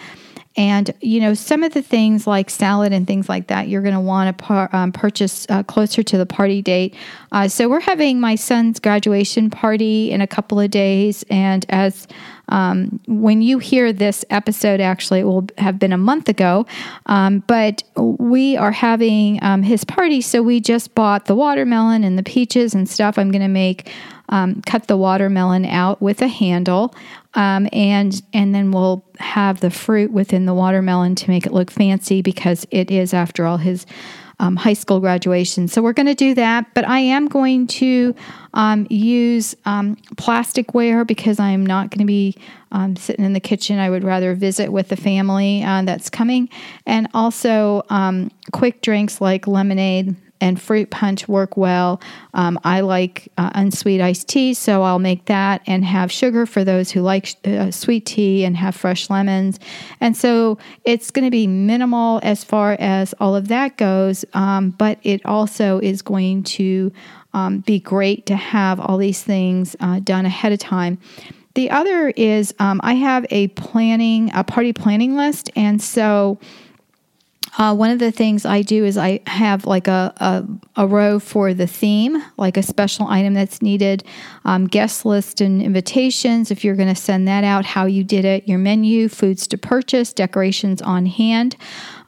And, 0.57 0.93
you 1.01 1.21
know, 1.21 1.35
some 1.35 1.63
of 1.63 1.75
the 1.75 1.83
things 1.83 2.27
like 2.27 2.51
salad 2.51 2.93
and 2.93 3.07
things 3.07 3.29
like 3.29 3.47
that, 3.47 3.69
you're 3.69 3.83
going 3.83 3.95
to 3.95 4.01
want 4.01 4.37
to 4.37 4.45
par- 4.45 4.69
um, 4.73 4.91
purchase 4.91 5.47
uh, 5.49 5.63
closer 5.63 6.03
to 6.03 6.19
the 6.19 6.27
party 6.27 6.61
date. 6.61 6.95
Uh, 7.31 7.47
so 7.47 7.69
we're 7.69 7.81
having 7.81 8.21
my 8.21 8.35
son's 8.35 8.81
graduation 8.81 9.49
party 9.49 10.11
in 10.11 10.21
a 10.21 10.27
couple 10.27 10.59
of 10.59 10.71
days. 10.71 11.25
And 11.31 11.65
as 11.69 12.09
um, 12.49 12.99
when 13.07 13.43
you 13.43 13.61
hear 13.61 13.93
this 13.93 14.25
episode, 14.29 14.81
actually, 14.81 15.21
it 15.21 15.25
will 15.25 15.47
have 15.57 15.79
been 15.79 15.93
a 15.93 15.99
month 15.99 16.29
ago. 16.29 16.67
Um, 17.07 17.45
but 17.47 17.85
we 17.95 18.57
are 18.57 18.73
having 18.73 19.43
um, 19.45 19.63
his 19.63 19.85
party. 19.85 20.21
So 20.21 20.43
we 20.43 20.61
just 20.61 20.97
bought 20.97 21.27
the 21.27 21.37
watermelon 21.37 22.03
and 22.03 22.19
the 22.19 22.25
peaches 22.25 22.75
and 22.75 22.89
stuff. 22.89 23.19
I'm 23.19 23.31
going 23.31 23.43
to 23.43 23.49
make 23.49 23.93
um, 24.31 24.63
cut 24.63 24.87
the 24.87 24.97
watermelon 24.97 25.67
out 25.67 26.01
with 26.01 26.23
a 26.23 26.29
handle, 26.29 26.95
um, 27.35 27.69
and 27.73 28.23
and 28.33 28.55
then 28.55 28.71
we'll 28.71 29.05
have 29.19 29.61
the 29.61 29.71
fruit 29.71 30.13
within 30.13 30.47
the 30.47 30.55
watermelon 30.55 31.15
to 31.17 31.31
make 31.31 31.47
it 31.47 31.53
look 31.53 31.71
fancy 31.71 32.23
because 32.23 32.67
it 32.71 32.91
is, 32.91 33.13
after 33.13 33.45
all, 33.45 33.59
his 33.59 33.87
um, 34.41 34.57
high 34.57 34.73
school 34.73 35.01
graduation. 35.01 35.69
So 35.69 35.83
we're 35.83 35.93
going 35.93 36.07
to 36.07 36.15
do 36.15 36.35
that, 36.35 36.73
but 36.73 36.89
I 36.89 37.01
am 37.01 37.29
going 37.29 37.67
to 37.67 38.15
um, 38.55 38.87
use 38.89 39.55
um, 39.67 39.97
plasticware 40.15 41.07
because 41.07 41.39
I 41.39 41.51
am 41.51 41.65
not 41.67 41.91
going 41.91 41.99
to 41.99 42.07
be 42.07 42.37
um, 42.73 42.97
sitting 42.97 43.25
in 43.25 43.35
the 43.35 43.41
kitchen. 43.41 43.79
I 43.79 43.91
would 43.91 44.03
rather 44.03 44.35
visit 44.35 44.73
with 44.73 44.89
the 44.89 44.97
family 44.97 45.63
uh, 45.63 45.83
that's 45.83 46.09
coming, 46.09 46.49
and 46.87 47.07
also 47.13 47.83
um, 47.91 48.31
quick 48.53 48.81
drinks 48.81 49.21
like 49.21 49.47
lemonade 49.47 50.17
and 50.41 50.61
fruit 50.61 50.91
punch 50.91 51.29
work 51.29 51.57
well. 51.57 52.01
Um, 52.35 52.59
I 52.65 52.81
like 52.81 53.31
uh, 53.39 53.51
unsweet 53.55 54.01
iced 54.01 54.29
tea, 54.29 54.55
so 54.55 54.83
I'll 54.83 54.99
make 54.99 55.27
that 55.27 55.63
and 55.67 55.85
have 55.85 56.11
sugar 56.11 56.47
for 56.47 56.65
those 56.65 56.91
who 56.91 57.01
like 57.03 57.37
uh, 57.45 57.71
sweet 57.71 58.07
tea 58.07 58.45
and 58.45 58.57
have 58.57 58.75
fresh 58.75 59.11
lemons. 59.11 59.59
And 60.01 60.17
so 60.17 60.59
it's 60.85 61.11
going 61.11 61.25
to 61.25 61.31
be 61.31 61.47
minimal 61.47 62.21
as 62.23 62.45
far 62.45 62.77
as 62.79 63.15
all 63.21 63.37
of 63.37 63.49
that 63.49 63.77
goes, 63.77 64.25
um, 64.35 64.71
but 64.71 64.99
it 65.03 65.25
also 65.25 65.79
is 65.81 66.03
going 66.03 66.43
to 66.45 66.93
um, 67.33 67.59
be 67.61 67.79
great 67.79 68.27
to 68.27 68.37
have 68.37 68.81
all 68.81 68.97
these 68.97 69.23
things 69.23 69.77
uh, 69.81 70.01
done 70.01 70.27
ahead 70.27 70.53
of 70.53 70.59
time. 70.59 70.99
The 71.55 71.71
other 71.71 72.11
is 72.11 72.55
um, 72.59 72.81
I 72.85 72.95
have 72.95 73.27
a 73.31 73.49
planning, 73.49 74.31
a 74.35 74.45
party 74.45 74.73
planning 74.73 75.17
list, 75.17 75.51
and 75.57 75.83
so 75.83 76.39
uh, 77.59 77.75
one 77.75 77.91
of 77.91 77.99
the 77.99 78.13
things 78.13 78.47
I 78.47 78.63
do 78.63 78.85
is 78.85 78.97
I 78.97 79.21
have 79.27 79.67
like 79.67 79.89
a, 79.89 80.13
a, 80.17 80.83
a 80.83 80.87
row 80.87 81.19
for 81.19 81.53
the 81.53 81.67
theme, 81.67 82.23
like 82.37 82.57
a 82.57 82.63
special 82.63 83.07
item 83.09 83.35
that's 83.35 83.61
needed, 83.61 84.05
um, 84.45 84.67
guest 84.67 85.05
list 85.05 85.41
and 85.41 85.61
invitations, 85.61 86.51
if 86.51 86.65
you're 86.65 86.77
going 86.77 86.89
to 86.89 87.01
send 87.01 87.27
that 87.29 87.45
out, 87.45 87.65
how 87.65 87.87
you 87.87 88.05
did 88.05 88.25
it, 88.25 88.47
your 88.47 88.59
menu, 88.59 89.09
foods 89.09 89.47
to 89.49 89.59
purchase, 89.59 90.13
decorations 90.13 90.81
on 90.81 91.07
hand. 91.07 91.57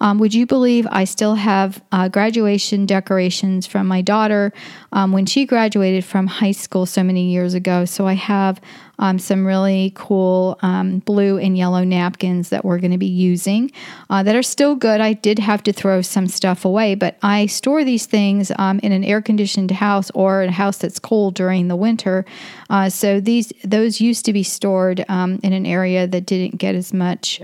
Um, 0.02 0.18
would 0.18 0.34
you 0.34 0.46
believe 0.46 0.86
I 0.90 1.04
still 1.04 1.36
have 1.36 1.80
uh, 1.92 2.08
graduation 2.08 2.86
decorations 2.86 3.68
from 3.68 3.86
my 3.86 4.02
daughter 4.02 4.52
um, 4.90 5.12
when 5.12 5.26
she 5.26 5.46
graduated 5.46 6.04
from 6.04 6.26
high 6.26 6.50
school 6.50 6.86
so 6.86 7.04
many 7.04 7.30
years 7.30 7.54
ago? 7.54 7.84
So 7.84 8.08
I 8.08 8.14
have 8.14 8.60
um, 8.98 9.20
some 9.20 9.46
really 9.46 9.92
cool 9.94 10.58
um, 10.62 10.98
blue 10.98 11.38
and 11.38 11.56
yellow 11.56 11.84
napkins 11.84 12.48
that 12.48 12.64
we're 12.64 12.78
going 12.78 12.90
to 12.90 12.98
be 12.98 13.06
using 13.06 13.70
uh, 14.10 14.24
that 14.24 14.34
are 14.34 14.42
still 14.42 14.74
good. 14.74 15.00
I 15.00 15.12
did 15.12 15.38
have 15.38 15.62
to 15.64 15.72
throw 15.72 16.02
some 16.02 16.26
stuff 16.26 16.64
away, 16.64 16.96
but 16.96 17.16
I 17.22 17.46
store 17.46 17.84
these 17.84 18.06
things 18.06 18.50
um, 18.58 18.80
in 18.80 18.90
an 18.90 19.04
air 19.04 19.22
conditioned 19.22 19.70
house 19.70 20.10
or 20.16 20.42
a 20.42 20.50
house 20.50 20.78
that's 20.78 20.98
cold 20.98 21.34
during 21.34 21.68
the 21.68 21.76
winter. 21.76 22.24
Uh, 22.68 22.90
so 22.90 23.20
these 23.20 23.52
those 23.62 24.00
used 24.00 24.24
to 24.24 24.32
be 24.32 24.42
stored 24.42 25.04
um, 25.08 25.38
in 25.44 25.52
an 25.52 25.64
area 25.64 26.08
that 26.08 26.26
didn't 26.26 26.56
get 26.56 26.74
as 26.74 26.92
much 26.92 27.40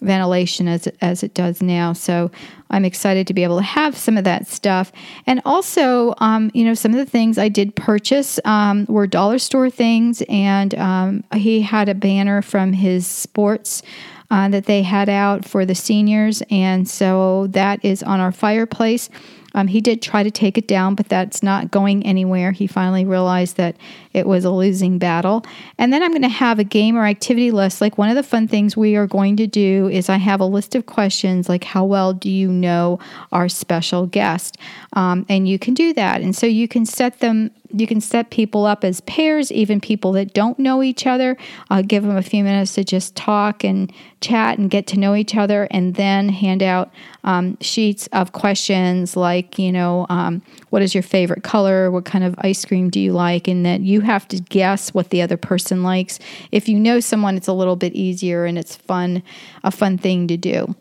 ventilation 0.00 0.68
as 0.68 0.86
as 1.00 1.22
it 1.22 1.34
does 1.34 1.62
now. 1.62 1.92
So 1.92 2.30
I'm 2.70 2.84
excited 2.84 3.26
to 3.26 3.34
be 3.34 3.44
able 3.44 3.58
to 3.58 3.62
have 3.62 3.96
some 3.96 4.16
of 4.16 4.24
that 4.24 4.46
stuff. 4.46 4.92
And 5.26 5.42
also, 5.44 6.14
um, 6.18 6.50
you 6.54 6.64
know, 6.64 6.74
some 6.74 6.92
of 6.92 6.98
the 6.98 7.10
things 7.10 7.38
I 7.38 7.48
did 7.48 7.76
purchase 7.76 8.40
um, 8.44 8.86
were 8.88 9.06
dollar 9.06 9.38
store 9.38 9.70
things, 9.70 10.22
and 10.28 10.74
um, 10.76 11.24
he 11.34 11.62
had 11.62 11.88
a 11.88 11.94
banner 11.94 12.42
from 12.42 12.72
his 12.72 13.06
sports. 13.06 13.82
Uh, 14.30 14.48
that 14.48 14.64
they 14.64 14.80
had 14.82 15.10
out 15.10 15.44
for 15.44 15.66
the 15.66 15.74
seniors, 15.74 16.42
and 16.48 16.88
so 16.88 17.48
that 17.48 17.84
is 17.84 18.02
on 18.02 18.18
our 18.18 18.32
fireplace. 18.32 19.10
Um, 19.54 19.66
he 19.68 19.80
did 19.80 20.02
try 20.02 20.22
to 20.22 20.30
take 20.30 20.56
it 20.58 20.66
down, 20.66 20.94
but 20.94 21.08
that's 21.08 21.42
not 21.42 21.70
going 21.70 22.04
anywhere. 22.04 22.52
He 22.52 22.66
finally 22.66 23.04
realized 23.04 23.56
that 23.56 23.76
it 24.12 24.26
was 24.26 24.44
a 24.44 24.50
losing 24.50 24.98
battle. 24.98 25.44
And 25.78 25.92
then 25.92 26.02
I'm 26.02 26.10
going 26.10 26.22
to 26.22 26.28
have 26.28 26.58
a 26.58 26.64
game 26.64 26.96
or 26.96 27.06
activity 27.06 27.50
list. 27.50 27.80
Like 27.80 27.98
one 27.98 28.08
of 28.08 28.16
the 28.16 28.22
fun 28.22 28.48
things 28.48 28.76
we 28.76 28.96
are 28.96 29.06
going 29.06 29.36
to 29.36 29.46
do 29.46 29.88
is 29.88 30.08
I 30.08 30.16
have 30.16 30.40
a 30.40 30.46
list 30.46 30.74
of 30.74 30.86
questions 30.86 31.48
like, 31.48 31.64
How 31.64 31.84
well 31.84 32.12
do 32.12 32.30
you 32.30 32.48
know 32.48 32.98
our 33.30 33.48
special 33.48 34.06
guest? 34.06 34.58
Um, 34.94 35.26
and 35.28 35.48
you 35.48 35.58
can 35.58 35.74
do 35.74 35.92
that. 35.94 36.20
And 36.20 36.34
so 36.34 36.46
you 36.46 36.68
can 36.68 36.86
set 36.86 37.20
them 37.20 37.50
you 37.74 37.86
can 37.86 38.00
set 38.00 38.30
people 38.30 38.66
up 38.66 38.84
as 38.84 39.00
pairs, 39.02 39.50
even 39.50 39.80
people 39.80 40.12
that 40.12 40.34
don't 40.34 40.58
know 40.58 40.82
each 40.82 41.06
other. 41.06 41.36
Uh, 41.70 41.82
give 41.82 42.02
them 42.02 42.16
a 42.16 42.22
few 42.22 42.44
minutes 42.44 42.74
to 42.74 42.84
just 42.84 43.16
talk 43.16 43.64
and 43.64 43.92
chat 44.20 44.58
and 44.58 44.70
get 44.70 44.86
to 44.88 44.98
know 44.98 45.14
each 45.14 45.34
other, 45.34 45.66
and 45.70 45.94
then 45.94 46.28
hand 46.28 46.62
out 46.62 46.92
um, 47.24 47.56
sheets 47.60 48.08
of 48.08 48.32
questions 48.32 49.16
like, 49.16 49.58
you 49.58 49.72
know, 49.72 50.06
um, 50.08 50.42
what 50.70 50.82
is 50.82 50.94
your 50.94 51.02
favorite 51.02 51.42
color? 51.42 51.90
What 51.90 52.04
kind 52.04 52.24
of 52.24 52.34
ice 52.38 52.64
cream 52.64 52.90
do 52.90 53.00
you 53.00 53.12
like? 53.12 53.48
And 53.48 53.64
that 53.64 53.80
you 53.80 54.00
have 54.00 54.26
to 54.28 54.40
guess 54.40 54.92
what 54.92 55.10
the 55.10 55.22
other 55.22 55.36
person 55.36 55.82
likes. 55.82 56.18
If 56.50 56.68
you 56.68 56.78
know 56.78 57.00
someone, 57.00 57.36
it's 57.36 57.48
a 57.48 57.52
little 57.52 57.76
bit 57.76 57.92
easier 57.92 58.44
and 58.44 58.58
it's 58.58 58.76
fun, 58.76 59.22
a 59.64 59.70
fun 59.70 59.98
thing 59.98 60.26
to 60.28 60.36
do. 60.36 60.74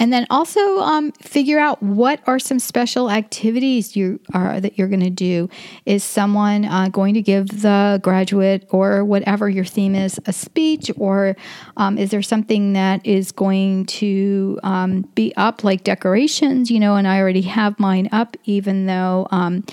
And 0.00 0.10
then 0.10 0.26
also 0.30 0.78
um, 0.78 1.12
figure 1.12 1.60
out 1.60 1.82
what 1.82 2.20
are 2.26 2.38
some 2.38 2.58
special 2.58 3.10
activities 3.10 3.94
you 3.94 4.18
are 4.32 4.58
that 4.58 4.78
you're 4.78 4.88
going 4.88 5.00
to 5.00 5.10
do. 5.10 5.50
Is 5.84 6.02
someone 6.02 6.64
uh, 6.64 6.88
going 6.88 7.12
to 7.14 7.22
give 7.22 7.48
the 7.48 8.00
graduate 8.02 8.66
or 8.70 9.04
whatever 9.04 9.48
your 9.50 9.66
theme 9.66 9.94
is 9.94 10.18
a 10.24 10.32
speech, 10.32 10.90
or 10.96 11.36
um, 11.76 11.98
is 11.98 12.10
there 12.10 12.22
something 12.22 12.72
that 12.72 13.06
is 13.06 13.30
going 13.30 13.84
to 13.86 14.58
um, 14.62 15.02
be 15.14 15.34
up 15.36 15.64
like 15.64 15.84
decorations? 15.84 16.70
You 16.70 16.80
know, 16.80 16.96
and 16.96 17.06
I 17.06 17.20
already 17.20 17.42
have 17.42 17.78
mine 17.78 18.08
up, 18.10 18.38
even 18.44 18.86
though 18.86 19.28
um, 19.30 19.64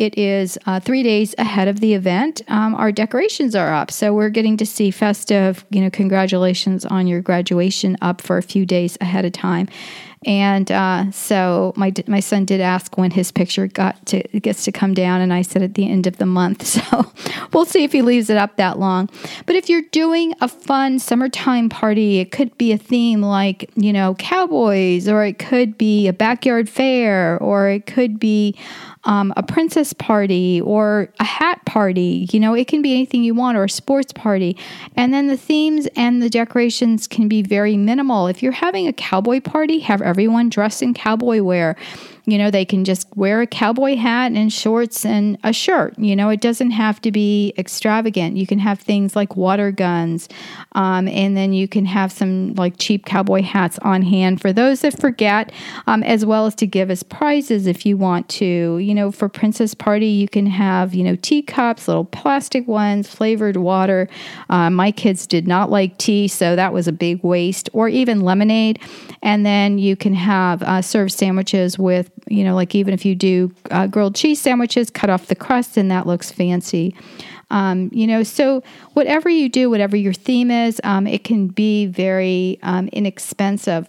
it 0.00 0.16
is 0.16 0.58
uh, 0.64 0.80
three 0.80 1.02
days 1.02 1.34
ahead 1.36 1.68
of 1.68 1.80
the 1.80 1.92
event. 1.92 2.40
Um, 2.48 2.74
our 2.74 2.90
decorations 2.90 3.54
are 3.54 3.70
up, 3.74 3.90
so 3.90 4.14
we're 4.14 4.30
getting 4.30 4.56
to 4.56 4.64
see 4.64 4.90
festive. 4.90 5.66
You 5.68 5.82
know, 5.82 5.90
congratulations 5.90 6.86
on 6.86 7.06
your 7.06 7.20
graduation 7.20 7.98
up 8.00 8.22
for 8.22 8.38
a 8.38 8.42
few 8.42 8.64
days 8.64 8.96
ahead 9.02 9.26
of 9.26 9.32
time. 9.32 9.68
And 10.26 10.70
uh, 10.70 11.10
so 11.12 11.72
my 11.76 11.94
my 12.06 12.20
son 12.20 12.44
did 12.44 12.60
ask 12.60 12.98
when 12.98 13.10
his 13.10 13.32
picture 13.32 13.66
got 13.66 14.04
to 14.06 14.22
gets 14.40 14.64
to 14.64 14.72
come 14.72 14.92
down, 14.92 15.22
and 15.22 15.32
I 15.32 15.40
said 15.40 15.62
at 15.62 15.74
the 15.74 15.88
end 15.88 16.06
of 16.06 16.18
the 16.18 16.26
month. 16.26 16.60
So 16.80 17.12
we'll 17.52 17.66
see 17.66 17.84
if 17.84 17.92
he 17.92 18.00
leaves 18.02 18.30
it 18.30 18.36
up 18.36 18.56
that 18.56 18.78
long. 18.78 19.10
But 19.44 19.56
if 19.56 19.68
you're 19.68 19.82
doing 19.92 20.34
a 20.40 20.48
fun 20.48 20.98
summertime 20.98 21.68
party, 21.68 22.18
it 22.18 22.30
could 22.30 22.56
be 22.58 22.72
a 22.72 22.78
theme 22.78 23.22
like 23.22 23.70
you 23.76 23.92
know 23.92 24.14
cowboys, 24.14 25.08
or 25.08 25.24
it 25.24 25.38
could 25.38 25.76
be 25.76 26.08
a 26.08 26.12
backyard 26.12 26.68
fair, 26.68 27.38
or 27.38 27.68
it 27.68 27.86
could 27.86 28.18
be 28.18 28.56
um, 29.04 29.32
a 29.36 29.42
princess 29.42 29.92
party 29.92 30.60
or 30.60 31.12
a 31.18 31.24
hat 31.24 31.64
party. 31.64 32.28
You 32.32 32.40
know, 32.40 32.54
it 32.54 32.68
can 32.68 32.82
be 32.82 32.92
anything 32.92 33.24
you 33.24 33.34
want 33.34 33.56
or 33.56 33.64
a 33.64 33.70
sports 33.70 34.12
party. 34.12 34.56
And 34.96 35.12
then 35.14 35.26
the 35.26 35.36
themes 35.36 35.88
and 35.96 36.22
the 36.22 36.28
decorations 36.28 37.06
can 37.06 37.28
be 37.28 37.42
very 37.42 37.76
minimal. 37.76 38.26
If 38.26 38.42
you're 38.42 38.52
having 38.52 38.86
a 38.86 38.92
cowboy 38.92 39.40
party, 39.40 39.80
have 39.80 40.00
everyone 40.10 40.50
dressed 40.50 40.82
in 40.82 40.92
cowboy 40.92 41.40
wear. 41.40 41.76
You 42.30 42.38
know, 42.38 42.50
they 42.50 42.64
can 42.64 42.84
just 42.84 43.08
wear 43.16 43.40
a 43.40 43.46
cowboy 43.46 43.96
hat 43.96 44.32
and 44.32 44.52
shorts 44.52 45.04
and 45.04 45.38
a 45.42 45.52
shirt. 45.52 45.98
You 45.98 46.14
know, 46.14 46.28
it 46.28 46.40
doesn't 46.40 46.70
have 46.70 47.00
to 47.02 47.10
be 47.10 47.52
extravagant. 47.58 48.36
You 48.36 48.46
can 48.46 48.58
have 48.58 48.78
things 48.78 49.16
like 49.16 49.36
water 49.36 49.72
guns, 49.72 50.28
um, 50.72 51.08
and 51.08 51.36
then 51.36 51.52
you 51.52 51.66
can 51.66 51.84
have 51.86 52.12
some 52.12 52.54
like 52.54 52.74
cheap 52.78 53.04
cowboy 53.06 53.42
hats 53.42 53.78
on 53.80 54.02
hand 54.02 54.40
for 54.40 54.52
those 54.52 54.80
that 54.80 55.00
forget, 55.00 55.52
um, 55.86 56.02
as 56.02 56.24
well 56.24 56.46
as 56.46 56.54
to 56.56 56.66
give 56.66 56.90
as 56.90 57.02
prizes 57.02 57.66
if 57.66 57.84
you 57.84 57.96
want 57.96 58.28
to. 58.28 58.78
You 58.78 58.94
know, 58.94 59.10
for 59.10 59.28
Princess 59.28 59.74
Party, 59.74 60.06
you 60.06 60.28
can 60.28 60.46
have, 60.46 60.94
you 60.94 61.02
know, 61.02 61.16
teacups, 61.16 61.88
little 61.88 62.04
plastic 62.04 62.66
ones, 62.68 63.08
flavored 63.08 63.56
water. 63.56 64.08
Uh, 64.48 64.70
my 64.70 64.92
kids 64.92 65.26
did 65.26 65.48
not 65.48 65.70
like 65.70 65.98
tea, 65.98 66.28
so 66.28 66.56
that 66.56 66.72
was 66.72 66.86
a 66.86 66.92
big 66.92 67.22
waste, 67.24 67.68
or 67.72 67.88
even 67.88 68.20
lemonade. 68.20 68.78
And 69.22 69.44
then 69.44 69.78
you 69.78 69.96
can 69.96 70.14
have 70.14 70.62
uh, 70.62 70.82
serve 70.82 71.12
sandwiches 71.12 71.78
with 71.78 72.10
you 72.28 72.44
know, 72.44 72.54
like 72.54 72.74
even 72.74 72.94
if 72.94 73.04
you 73.04 73.14
do 73.14 73.52
uh, 73.70 73.86
grilled 73.86 74.14
cheese 74.14 74.40
sandwiches, 74.40 74.90
cut 74.90 75.10
off 75.10 75.26
the 75.26 75.34
crust 75.34 75.76
and 75.76 75.90
that 75.90 76.06
looks 76.06 76.30
fancy. 76.30 76.94
Um, 77.50 77.90
you 77.92 78.06
know, 78.06 78.22
so 78.22 78.62
whatever 78.92 79.28
you 79.28 79.48
do, 79.48 79.70
whatever 79.70 79.96
your 79.96 80.12
theme 80.12 80.50
is, 80.50 80.80
um, 80.84 81.06
it 81.06 81.24
can 81.24 81.48
be 81.48 81.86
very 81.86 82.58
um, 82.62 82.88
inexpensive. 82.88 83.88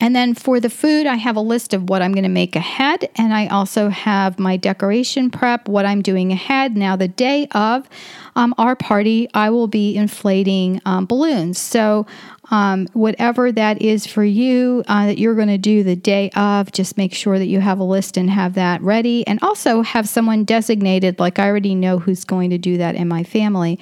And 0.00 0.14
then 0.14 0.34
for 0.34 0.60
the 0.60 0.70
food, 0.70 1.06
I 1.06 1.16
have 1.16 1.36
a 1.36 1.40
list 1.40 1.74
of 1.74 1.88
what 1.88 2.02
I'm 2.02 2.12
going 2.12 2.22
to 2.24 2.28
make 2.28 2.54
ahead. 2.54 3.08
And 3.16 3.34
I 3.34 3.48
also 3.48 3.88
have 3.88 4.38
my 4.38 4.56
decoration 4.56 5.30
prep, 5.30 5.68
what 5.68 5.86
I'm 5.86 6.02
doing 6.02 6.30
ahead. 6.30 6.76
Now, 6.76 6.94
the 6.94 7.08
day 7.08 7.48
of 7.52 7.88
um, 8.36 8.54
our 8.58 8.76
party, 8.76 9.28
I 9.34 9.50
will 9.50 9.66
be 9.66 9.96
inflating 9.96 10.80
um, 10.84 11.06
balloons. 11.06 11.58
So 11.58 12.06
um, 12.50 12.86
whatever 12.92 13.52
that 13.52 13.82
is 13.82 14.06
for 14.06 14.24
you 14.24 14.82
uh, 14.88 15.06
that 15.06 15.18
you're 15.18 15.34
going 15.34 15.48
to 15.48 15.58
do 15.58 15.82
the 15.82 15.96
day 15.96 16.30
of, 16.30 16.72
just 16.72 16.96
make 16.96 17.12
sure 17.12 17.38
that 17.38 17.46
you 17.46 17.60
have 17.60 17.78
a 17.78 17.84
list 17.84 18.16
and 18.16 18.30
have 18.30 18.54
that 18.54 18.80
ready. 18.80 19.26
And 19.26 19.38
also 19.42 19.82
have 19.82 20.08
someone 20.08 20.44
designated, 20.44 21.18
like 21.18 21.38
I 21.38 21.48
already 21.48 21.74
know 21.74 21.98
who's 21.98 22.24
going 22.24 22.50
to 22.50 22.58
do 22.58 22.78
that 22.78 22.94
in 22.94 23.08
my 23.08 23.24
family, 23.24 23.78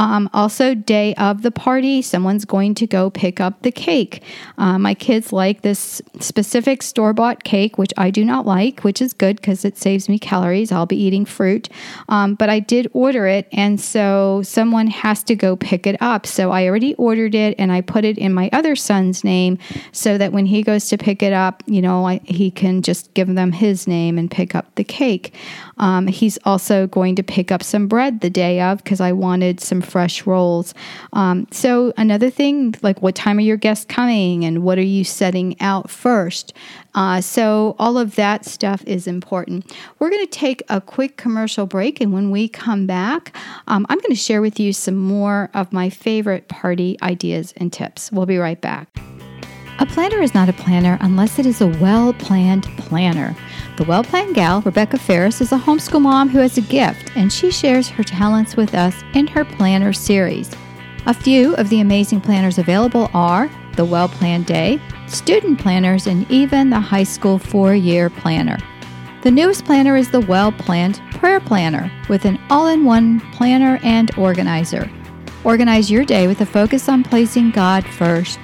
um, 0.00 0.30
also, 0.32 0.74
day 0.74 1.14
of 1.16 1.42
the 1.42 1.50
party, 1.50 2.00
someone's 2.00 2.46
going 2.46 2.74
to 2.76 2.86
go 2.86 3.10
pick 3.10 3.38
up 3.38 3.60
the 3.60 3.70
cake. 3.70 4.22
Uh, 4.56 4.78
my 4.78 4.94
kids 4.94 5.30
like 5.30 5.60
this 5.60 6.00
specific 6.20 6.82
store 6.82 7.12
bought 7.12 7.44
cake, 7.44 7.76
which 7.76 7.92
I 7.98 8.10
do 8.10 8.24
not 8.24 8.46
like, 8.46 8.80
which 8.80 9.02
is 9.02 9.12
good 9.12 9.36
because 9.36 9.62
it 9.62 9.76
saves 9.76 10.08
me 10.08 10.18
calories. 10.18 10.72
I'll 10.72 10.86
be 10.86 10.96
eating 10.96 11.26
fruit. 11.26 11.68
Um, 12.08 12.34
but 12.34 12.48
I 12.48 12.60
did 12.60 12.90
order 12.94 13.26
it, 13.26 13.46
and 13.52 13.78
so 13.78 14.40
someone 14.42 14.86
has 14.86 15.22
to 15.24 15.36
go 15.36 15.54
pick 15.54 15.86
it 15.86 16.00
up. 16.00 16.26
So 16.26 16.50
I 16.50 16.66
already 16.66 16.94
ordered 16.94 17.34
it 17.34 17.54
and 17.58 17.70
I 17.70 17.82
put 17.82 18.06
it 18.06 18.16
in 18.16 18.32
my 18.32 18.48
other 18.54 18.76
son's 18.76 19.22
name 19.22 19.58
so 19.92 20.16
that 20.16 20.32
when 20.32 20.46
he 20.46 20.62
goes 20.62 20.88
to 20.88 20.96
pick 20.96 21.22
it 21.22 21.34
up, 21.34 21.62
you 21.66 21.82
know, 21.82 22.06
I, 22.06 22.22
he 22.24 22.50
can 22.50 22.80
just 22.80 23.12
give 23.12 23.28
them 23.28 23.52
his 23.52 23.86
name 23.86 24.16
and 24.16 24.30
pick 24.30 24.54
up 24.54 24.74
the 24.76 24.84
cake. 24.84 25.34
Um, 25.76 26.06
he's 26.06 26.38
also 26.46 26.86
going 26.86 27.16
to 27.16 27.22
pick 27.22 27.52
up 27.52 27.62
some 27.62 27.86
bread 27.86 28.22
the 28.22 28.30
day 28.30 28.62
of 28.62 28.82
because 28.82 29.02
I 29.02 29.12
wanted 29.12 29.60
some 29.60 29.82
fresh 29.90 30.26
rolls. 30.26 30.74
Um, 31.12 31.46
so, 31.50 31.92
another 31.96 32.30
thing, 32.30 32.74
like 32.82 33.02
what 33.02 33.14
time 33.14 33.38
are 33.38 33.42
your 33.42 33.56
guests 33.56 33.84
coming 33.84 34.44
and 34.44 34.62
what 34.62 34.78
are 34.78 34.82
you 34.82 35.04
setting 35.04 35.60
out 35.60 35.90
first? 35.90 36.52
Uh, 36.94 37.20
so, 37.20 37.76
all 37.78 37.98
of 37.98 38.16
that 38.16 38.44
stuff 38.44 38.82
is 38.86 39.06
important. 39.06 39.76
We're 39.98 40.10
going 40.10 40.24
to 40.24 40.30
take 40.30 40.62
a 40.68 40.80
quick 40.80 41.16
commercial 41.16 41.66
break, 41.66 42.00
and 42.00 42.12
when 42.12 42.30
we 42.30 42.48
come 42.48 42.86
back, 42.86 43.36
um, 43.66 43.86
I'm 43.88 43.98
going 43.98 44.10
to 44.10 44.16
share 44.16 44.40
with 44.40 44.60
you 44.60 44.72
some 44.72 44.96
more 44.96 45.50
of 45.54 45.72
my 45.72 45.90
favorite 45.90 46.48
party 46.48 46.96
ideas 47.02 47.52
and 47.56 47.72
tips. 47.72 48.12
We'll 48.12 48.26
be 48.26 48.38
right 48.38 48.60
back. 48.60 49.09
A 49.80 49.86
planner 49.86 50.20
is 50.20 50.34
not 50.34 50.50
a 50.50 50.52
planner 50.52 50.98
unless 51.00 51.38
it 51.38 51.46
is 51.46 51.62
a 51.62 51.66
well 51.66 52.12
planned 52.12 52.64
planner. 52.76 53.34
The 53.78 53.84
well 53.84 54.04
planned 54.04 54.34
gal, 54.34 54.60
Rebecca 54.60 54.98
Farris, 54.98 55.40
is 55.40 55.52
a 55.52 55.58
homeschool 55.58 56.02
mom 56.02 56.28
who 56.28 56.38
has 56.40 56.58
a 56.58 56.60
gift, 56.60 57.10
and 57.16 57.32
she 57.32 57.50
shares 57.50 57.88
her 57.88 58.04
talents 58.04 58.56
with 58.56 58.74
us 58.74 58.94
in 59.14 59.26
her 59.28 59.42
planner 59.42 59.94
series. 59.94 60.50
A 61.06 61.14
few 61.14 61.54
of 61.54 61.70
the 61.70 61.80
amazing 61.80 62.20
planners 62.20 62.58
available 62.58 63.10
are 63.14 63.50
the 63.76 63.86
Well 63.86 64.10
Planned 64.10 64.44
Day, 64.44 64.78
Student 65.06 65.58
Planners, 65.58 66.06
and 66.06 66.30
even 66.30 66.68
the 66.68 66.78
High 66.78 67.04
School 67.04 67.38
Four 67.38 67.74
Year 67.74 68.10
Planner. 68.10 68.58
The 69.22 69.30
newest 69.30 69.64
planner 69.64 69.96
is 69.96 70.10
the 70.10 70.20
Well 70.20 70.52
Planned 70.52 71.00
Prayer 71.12 71.40
Planner 71.40 71.90
with 72.10 72.26
an 72.26 72.38
all 72.50 72.66
in 72.66 72.84
one 72.84 73.20
planner 73.32 73.80
and 73.82 74.10
organizer. 74.18 74.90
Organize 75.42 75.90
your 75.90 76.04
day 76.04 76.26
with 76.26 76.42
a 76.42 76.46
focus 76.46 76.86
on 76.86 77.02
placing 77.02 77.52
God 77.52 77.86
first. 77.86 78.38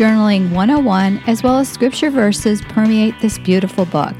Journaling 0.00 0.50
101 0.52 1.20
as 1.26 1.42
well 1.42 1.58
as 1.58 1.68
scripture 1.68 2.10
verses 2.10 2.62
permeate 2.62 3.20
this 3.20 3.36
beautiful 3.36 3.84
book. 3.84 4.14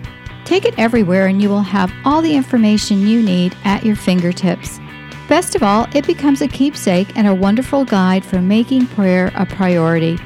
Take 0.45 0.67
it 0.67 0.79
everywhere 0.79 1.29
and 1.29 1.41
you 1.41 1.49
will 1.49 1.63
have 1.63 1.91
all 2.05 2.21
the 2.21 2.37
information 2.37 3.07
you 3.07 3.23
need 3.23 3.57
at 3.65 3.83
your 3.83 3.97
fingertips. 3.97 4.79
Best 5.27 5.55
of 5.55 5.63
all, 5.63 5.87
it 5.95 6.07
becomes 6.07 6.43
a 6.43 6.49
keepsake 6.49 7.17
and 7.17 7.27
a 7.27 7.35
wonderful 7.35 7.87
guide 7.87 8.27
for 8.27 8.43
making 8.43 8.89
prayer 8.89 9.33
a 9.35 9.47
priority. 9.47 10.19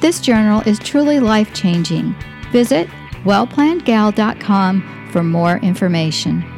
This 0.00 0.20
journal 0.20 0.62
is 0.62 0.80
truly 0.80 1.20
life 1.20 1.54
changing. 1.54 2.12
Visit 2.50 2.88
wellplannedgal.com 3.22 5.08
for 5.12 5.22
more 5.22 5.58
information. 5.58 6.55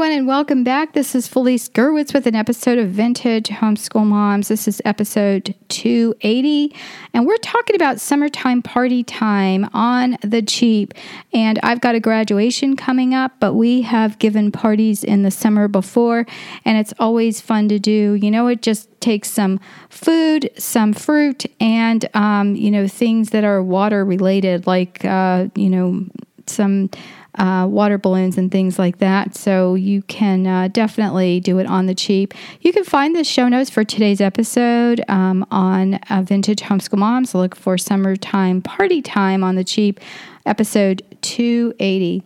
Everyone, 0.00 0.18
and 0.18 0.26
welcome 0.26 0.64
back. 0.64 0.94
This 0.94 1.14
is 1.14 1.28
Felice 1.28 1.68
Gerwitz 1.68 2.14
with 2.14 2.26
an 2.26 2.34
episode 2.34 2.78
of 2.78 2.88
Vintage 2.88 3.48
Homeschool 3.48 4.06
Moms. 4.06 4.48
This 4.48 4.66
is 4.66 4.80
episode 4.86 5.54
280, 5.68 6.74
and 7.12 7.26
we're 7.26 7.36
talking 7.36 7.76
about 7.76 8.00
summertime 8.00 8.62
party 8.62 9.04
time 9.04 9.68
on 9.74 10.16
the 10.22 10.40
cheap. 10.40 10.94
And 11.34 11.58
I've 11.62 11.82
got 11.82 11.96
a 11.96 12.00
graduation 12.00 12.76
coming 12.76 13.14
up, 13.14 13.32
but 13.40 13.52
we 13.52 13.82
have 13.82 14.18
given 14.18 14.50
parties 14.50 15.04
in 15.04 15.22
the 15.22 15.30
summer 15.30 15.68
before, 15.68 16.24
and 16.64 16.78
it's 16.78 16.94
always 16.98 17.42
fun 17.42 17.68
to 17.68 17.78
do. 17.78 18.14
You 18.14 18.30
know, 18.30 18.46
it 18.46 18.62
just 18.62 18.88
takes 19.02 19.30
some 19.30 19.60
food, 19.90 20.50
some 20.56 20.94
fruit, 20.94 21.44
and, 21.60 22.08
um, 22.14 22.56
you 22.56 22.70
know, 22.70 22.88
things 22.88 23.30
that 23.30 23.44
are 23.44 23.62
water 23.62 24.02
related, 24.06 24.66
like, 24.66 25.04
uh, 25.04 25.48
you 25.54 25.68
know, 25.68 26.06
some 26.46 26.88
uh, 27.36 27.66
water 27.68 27.98
balloons 27.98 28.36
and 28.36 28.50
things 28.50 28.78
like 28.78 28.98
that. 28.98 29.36
So 29.36 29.74
you 29.74 30.02
can 30.02 30.46
uh, 30.46 30.68
definitely 30.68 31.40
do 31.40 31.58
it 31.58 31.66
on 31.66 31.86
the 31.86 31.94
cheap. 31.94 32.34
You 32.60 32.72
can 32.72 32.84
find 32.84 33.14
the 33.14 33.24
show 33.24 33.48
notes 33.48 33.70
for 33.70 33.84
today's 33.84 34.20
episode 34.20 35.02
um, 35.08 35.46
on 35.50 35.94
uh, 35.94 36.22
Vintage 36.22 36.60
Homeschool 36.60 36.98
Moms. 36.98 37.34
Look 37.34 37.54
for 37.54 37.78
Summertime 37.78 38.62
Party 38.62 39.00
Time 39.02 39.44
on 39.44 39.54
the 39.54 39.64
cheap, 39.64 40.00
episode 40.46 41.02
280. 41.22 42.22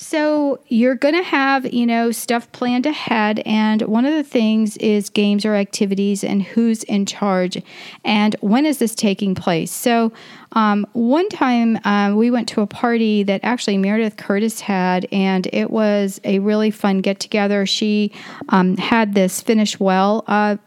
So 0.00 0.60
you're 0.68 0.94
going 0.94 1.16
to 1.16 1.24
have, 1.24 1.72
you 1.74 1.84
know, 1.84 2.12
stuff 2.12 2.50
planned 2.52 2.86
ahead 2.86 3.40
and 3.44 3.82
one 3.82 4.06
of 4.06 4.14
the 4.14 4.22
things 4.22 4.76
is 4.76 5.10
games 5.10 5.44
or 5.44 5.56
activities 5.56 6.22
and 6.22 6.40
who's 6.40 6.84
in 6.84 7.04
charge 7.04 7.60
and 8.04 8.36
when 8.40 8.64
is 8.64 8.78
this 8.78 8.94
taking 8.94 9.34
place. 9.34 9.72
So 9.72 10.12
um, 10.52 10.86
one 10.92 11.28
time 11.28 11.80
um, 11.82 12.14
we 12.14 12.30
went 12.30 12.48
to 12.50 12.60
a 12.60 12.66
party 12.66 13.24
that 13.24 13.40
actually 13.42 13.76
Meredith 13.76 14.16
Curtis 14.16 14.60
had 14.60 15.08
and 15.10 15.48
it 15.52 15.68
was 15.68 16.20
a 16.22 16.38
really 16.38 16.70
fun 16.70 16.98
get 16.98 17.18
together. 17.18 17.66
She 17.66 18.12
um, 18.50 18.76
had 18.76 19.14
this 19.14 19.42
finish 19.42 19.80
well. 19.80 20.22
Uh, 20.28 20.58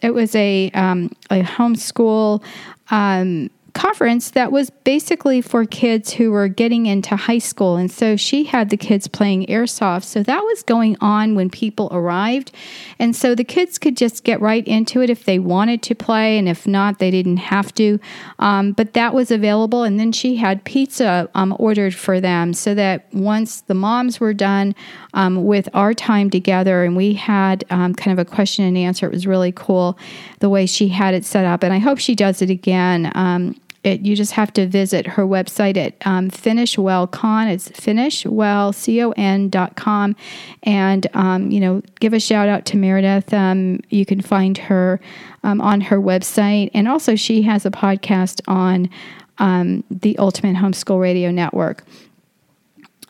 it 0.00 0.14
was 0.14 0.34
a, 0.34 0.70
um, 0.70 1.14
a 1.30 1.42
homeschool 1.42 2.42
um, 2.90 3.50
conference 3.74 4.30
that 4.30 4.52
was 4.52 4.70
basically 4.70 5.40
for 5.40 5.64
kids 5.64 6.12
who 6.12 6.30
were 6.30 6.48
getting 6.48 6.86
into 6.86 7.16
high 7.16 7.38
school. 7.38 7.76
And 7.76 7.90
so 7.90 8.16
she 8.16 8.44
had 8.44 8.70
the 8.70 8.76
kids 8.76 9.08
playing 9.08 9.46
airsoft. 9.46 10.04
So 10.04 10.22
that 10.22 10.42
was 10.42 10.62
going 10.62 10.96
on 11.00 11.34
when 11.34 11.50
people 11.50 11.88
arrived. 11.92 12.52
And 12.98 13.14
so 13.14 13.34
the 13.34 13.44
kids 13.44 13.78
could 13.78 13.96
just 13.96 14.24
get 14.24 14.40
right 14.40 14.66
into 14.66 15.02
it 15.02 15.10
if 15.10 15.24
they 15.24 15.38
wanted 15.38 15.82
to 15.82 15.94
play. 15.94 16.38
And 16.38 16.48
if 16.48 16.66
not, 16.66 16.98
they 16.98 17.10
didn't 17.10 17.38
have 17.38 17.74
to. 17.74 17.98
Um, 18.38 18.72
but 18.72 18.94
that 18.94 19.14
was 19.14 19.30
available. 19.30 19.82
And 19.82 19.98
then 19.98 20.12
she 20.12 20.36
had 20.36 20.64
pizza 20.64 21.28
um, 21.34 21.54
ordered 21.58 21.94
for 21.94 22.20
them 22.20 22.52
so 22.52 22.74
that 22.74 23.06
once 23.12 23.60
the 23.62 23.74
moms 23.74 24.20
were 24.20 24.34
done 24.34 24.74
um, 25.14 25.44
with 25.44 25.68
our 25.74 25.94
time 25.94 26.30
together 26.30 26.84
and 26.84 26.96
we 26.96 27.14
had 27.14 27.64
um, 27.70 27.94
kind 27.94 28.18
of 28.18 28.24
a 28.24 28.28
question 28.28 28.64
and 28.64 28.76
answer, 28.76 29.06
it 29.06 29.12
was 29.12 29.26
really 29.26 29.52
cool 29.52 29.98
the 30.40 30.48
way 30.48 30.66
she 30.66 30.88
had 30.88 31.14
it 31.14 31.24
set 31.24 31.44
up. 31.44 31.62
And 31.62 31.72
I 31.72 31.78
hope 31.78 31.98
she 31.98 32.14
does 32.14 32.42
it 32.42 32.50
again. 32.50 33.10
Um, 33.14 33.59
it, 33.82 34.02
you 34.02 34.14
just 34.14 34.32
have 34.32 34.52
to 34.54 34.66
visit 34.66 35.06
her 35.06 35.24
website 35.24 35.78
at 35.78 35.94
um, 36.04 36.28
finishwellcon. 36.30 37.50
It's 37.50 37.70
finishwellcon.com. 37.70 40.16
And, 40.62 41.06
um, 41.14 41.50
you 41.50 41.60
know, 41.60 41.80
give 41.98 42.12
a 42.12 42.20
shout 42.20 42.46
out 42.48 42.66
to 42.66 42.76
Meredith. 42.76 43.32
Um, 43.32 43.80
you 43.88 44.04
can 44.04 44.20
find 44.20 44.58
her 44.58 45.00
um, 45.44 45.62
on 45.62 45.80
her 45.80 45.98
website. 45.98 46.70
And 46.74 46.88
also, 46.88 47.16
she 47.16 47.40
has 47.42 47.64
a 47.64 47.70
podcast 47.70 48.42
on 48.46 48.90
um, 49.38 49.82
the 49.90 50.18
Ultimate 50.18 50.56
Homeschool 50.56 51.00
Radio 51.00 51.30
Network 51.30 51.86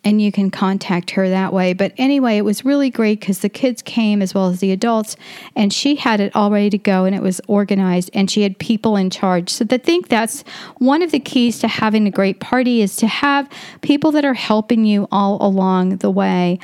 and 0.04 0.21
you 0.21 0.33
can 0.33 0.50
contact 0.50 1.11
her 1.12 1.28
that 1.28 1.52
way. 1.52 1.73
But 1.73 1.92
anyway, 1.97 2.37
it 2.37 2.45
was 2.45 2.64
really 2.64 2.90
great 2.90 3.21
because 3.21 3.40
the 3.40 3.49
kids 3.49 3.83
came 3.83 4.23
as 4.23 4.35
well 4.35 4.49
as 4.49 4.61
the 4.61 4.73
adults, 4.73 5.16
and 5.54 5.73
she 5.73 5.97
had 5.97 6.21
it 6.21 6.35
all 6.35 6.50
ready 6.50 6.71
to 6.71 6.78
go 6.78 7.04
and 7.04 7.14
it 7.14 7.23
was 7.23 7.40
organized, 7.47 8.11
and 8.14 8.30
she 8.30 8.42
had 8.42 8.59
people 8.59 8.97
in 8.97 9.11
charge. 9.11 9.50
So 9.50 9.66
I 9.71 9.78
think 9.78 10.09
that's 10.09 10.42
one 10.78 11.02
of 11.02 11.11
the 11.11 11.21
keys 11.21 11.59
to 11.61 11.69
having 11.69 12.07
a 12.07 12.11
great 12.11 12.40
party 12.40 12.83
is 12.83 12.97
to 12.97 13.07
have 13.07 13.49
people 13.80 14.12
that 14.12 14.25
are 14.25 14.35
helping 14.35 14.85
you 14.85 15.09
all 15.11 15.38
along 15.40 15.99
the 15.99 16.11
way. 16.11 16.59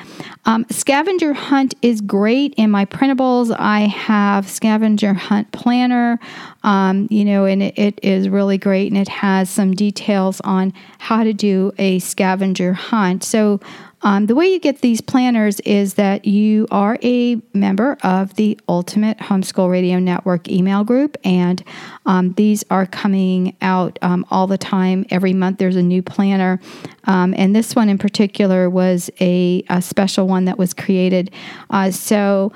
Um, 0.45 0.65
scavenger 0.71 1.33
hunt 1.33 1.75
is 1.83 2.01
great 2.01 2.55
in 2.57 2.71
my 2.71 2.85
printables. 2.85 3.55
I 3.59 3.81
have 3.81 4.49
scavenger 4.49 5.15
hunt 5.15 5.53
planner. 5.53 6.19
Um, 6.63 7.07
you 7.11 7.25
know, 7.25 7.45
and 7.45 7.63
it, 7.63 7.79
it 7.79 8.01
is 8.03 8.29
really 8.29 8.59
great 8.59 8.91
and 8.91 9.01
it 9.01 9.09
has 9.09 9.49
some 9.49 9.73
details 9.73 10.41
on 10.41 10.73
how 10.99 11.23
to 11.23 11.33
do 11.33 11.73
a 11.79 12.01
scavenger 12.01 12.73
hunt. 12.73 13.23
So, 13.27 13.61
um, 14.03 14.27
the 14.27 14.35
way 14.35 14.47
you 14.47 14.61
get 14.61 14.83
these 14.83 15.01
planners 15.01 15.59
is 15.61 15.95
that 15.95 16.27
you 16.27 16.69
are 16.71 16.99
a 17.03 17.41
member 17.55 17.97
of 18.03 18.35
the 18.35 18.59
Ultimate 18.69 19.19
Homeschool 19.19 19.71
Radio 19.71 19.99
Network 19.99 20.49
email 20.49 20.85
group, 20.85 21.17
and 21.25 21.65
um, 22.05 22.33
these 22.35 22.63
are 22.71 22.87
coming 22.87 23.57
out 23.63 23.99
um, 24.03 24.25
all 24.31 24.47
the 24.47 24.59
time. 24.59 25.07
Every 25.11 25.33
month 25.33 25.59
there's 25.59 25.77
a 25.77 25.83
new 25.83 26.03
planner, 26.03 26.61
um, 27.05 27.35
and 27.37 27.57
this 27.57 27.75
one 27.75 27.89
in 27.89 27.99
particular 27.99 28.69
was 28.69 29.11
a, 29.21 29.65
a 29.71 29.81
special 29.81 30.29
one 30.29 30.45
that 30.45 30.59
was 30.59 30.75
created. 30.75 31.33
Uh, 31.71 31.91
so, 31.91 32.53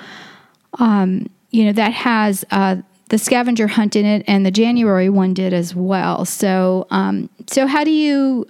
um, 0.78 1.28
you 1.50 1.64
know, 1.64 1.72
that 1.72 1.92
has 1.92 2.44
uh, 2.50 2.76
the 3.08 3.18
scavenger 3.18 3.66
hunt 3.66 3.96
in 3.96 4.04
it, 4.04 4.22
and 4.28 4.46
the 4.46 4.52
January 4.52 5.08
one 5.08 5.34
did 5.34 5.52
as 5.52 5.74
well. 5.74 6.24
So, 6.24 6.86
um, 6.90 7.28
so 7.48 7.66
how 7.66 7.82
do 7.82 7.90
you 7.90 8.46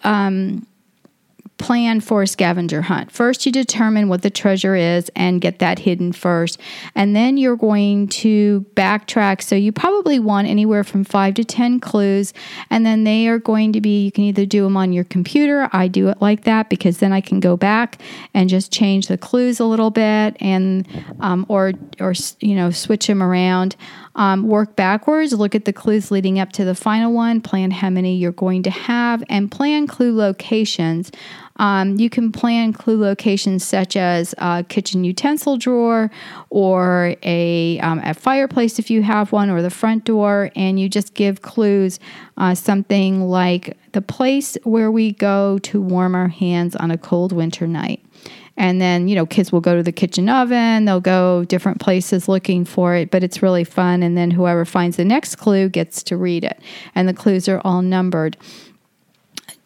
plan 1.61 2.01
for 2.01 2.23
a 2.23 2.27
scavenger 2.27 2.83
hunt. 2.83 3.13
First, 3.13 3.47
you 3.47 3.53
determine 3.53 4.09
what 4.09 4.23
the 4.23 4.31
treasure 4.31 4.75
is 4.75 5.11
and 5.15 5.41
get 5.41 5.61
that 5.61 5.79
hidden 5.79 6.13
first. 6.13 6.59
And 6.95 7.15
then 7.15 7.37
you're 7.37 7.57
going 7.57 8.09
to 8.09 8.67
backtrack. 8.75 9.43
So, 9.43 9.55
you 9.55 9.71
probably 9.71 10.19
want 10.19 10.49
anywhere 10.49 10.83
from 10.83 11.05
five 11.05 11.35
to 11.35 11.45
10 11.45 11.79
clues. 11.79 12.33
And 12.71 12.85
then 12.85 13.05
they 13.05 13.29
are 13.29 13.39
going 13.39 13.73
to 13.75 13.81
be, 13.81 14.05
you 14.05 14.11
can 14.11 14.25
either 14.25 14.47
do 14.47 14.65
them 14.65 14.77
on 14.77 14.93
your 14.93 15.05
computer. 15.05 15.69
I 15.73 15.87
do 15.87 16.09
it 16.09 16.21
like 16.21 16.45
that 16.45 16.71
because 16.71 16.99
then 16.99 17.13
I 17.13 17.21
can 17.21 17.39
go 17.39 17.57
back 17.57 18.01
and 18.35 18.49
just 18.49 18.73
change 18.73 19.09
the 19.09 19.19
clues 19.19 19.61
a 19.61 19.67
little 19.67 19.91
bit 19.91 20.37
and, 20.41 20.89
um, 21.21 21.45
or, 21.49 21.75
or, 22.01 22.15
you 22.41 22.55
know, 22.55 22.71
switch 22.71 23.07
them 23.07 23.23
around. 23.23 23.77
Um, 24.17 24.49
work 24.49 24.75
backwards, 24.75 25.33
look 25.33 25.55
at 25.55 25.67
the 25.67 25.73
clues 25.73 26.11
leading 26.11 26.41
up 26.41 26.51
to 26.53 26.65
the 26.65 26.75
final 26.75 27.13
one, 27.13 27.41
plan 27.41 27.71
how 27.71 27.91
many 27.91 28.17
you're 28.17 28.33
going 28.33 28.65
to 28.65 28.71
have, 28.71 29.23
and 29.29 29.51
plan 29.51 29.87
clue 29.87 30.15
locations. 30.17 31.13
Um, 31.61 31.99
you 31.99 32.09
can 32.09 32.33
plan 32.33 32.73
clue 32.73 32.99
locations 32.99 33.67
such 33.67 33.95
as 33.95 34.35
a 34.39 34.65
kitchen 34.67 35.05
utensil 35.05 35.59
drawer 35.59 36.11
or 36.49 37.15
a, 37.23 37.79
um, 37.81 38.01
a 38.03 38.15
fireplace 38.15 38.79
if 38.79 38.91
you 38.91 39.03
have 39.03 39.31
one, 39.31 39.51
or 39.51 39.61
the 39.61 39.69
front 39.69 40.05
door, 40.05 40.51
and 40.57 40.81
you 40.81 40.89
just 40.89 41.13
give 41.13 41.43
clues 41.43 42.01
uh, 42.39 42.55
something 42.55 43.21
like 43.21 43.77
the 43.93 44.01
place 44.01 44.57
where 44.65 44.91
we 44.91 45.13
go 45.13 45.59
to 45.59 45.83
warm 45.83 46.15
our 46.15 46.29
hands 46.29 46.75
on 46.77 46.91
a 46.91 46.97
cold 46.97 47.31
winter 47.31 47.67
night. 47.67 48.03
And 48.57 48.81
then, 48.81 49.07
you 49.07 49.15
know, 49.15 49.27
kids 49.27 49.53
will 49.53 49.61
go 49.61 49.77
to 49.77 49.83
the 49.83 49.93
kitchen 49.93 50.31
oven, 50.31 50.87
they'll 50.87 51.01
go 51.01 51.45
different 51.45 51.79
places 51.79 52.27
looking 52.27 52.65
for 52.65 52.95
it, 52.95 53.11
but 53.11 53.23
it's 53.23 53.43
really 53.43 53.65
fun. 53.65 54.03
And 54.03 54.17
then 54.17 54.31
whoever 54.31 54.65
finds 54.65 54.97
the 54.97 55.05
next 55.05 55.37
clue 55.37 55.69
gets 55.69 56.03
to 56.05 56.17
read 56.17 56.45
it. 56.45 56.59
And 56.95 57.07
the 57.07 57.15
clues 57.15 57.49
are 57.49 57.61
all 57.65 57.83
numbered 57.83 58.39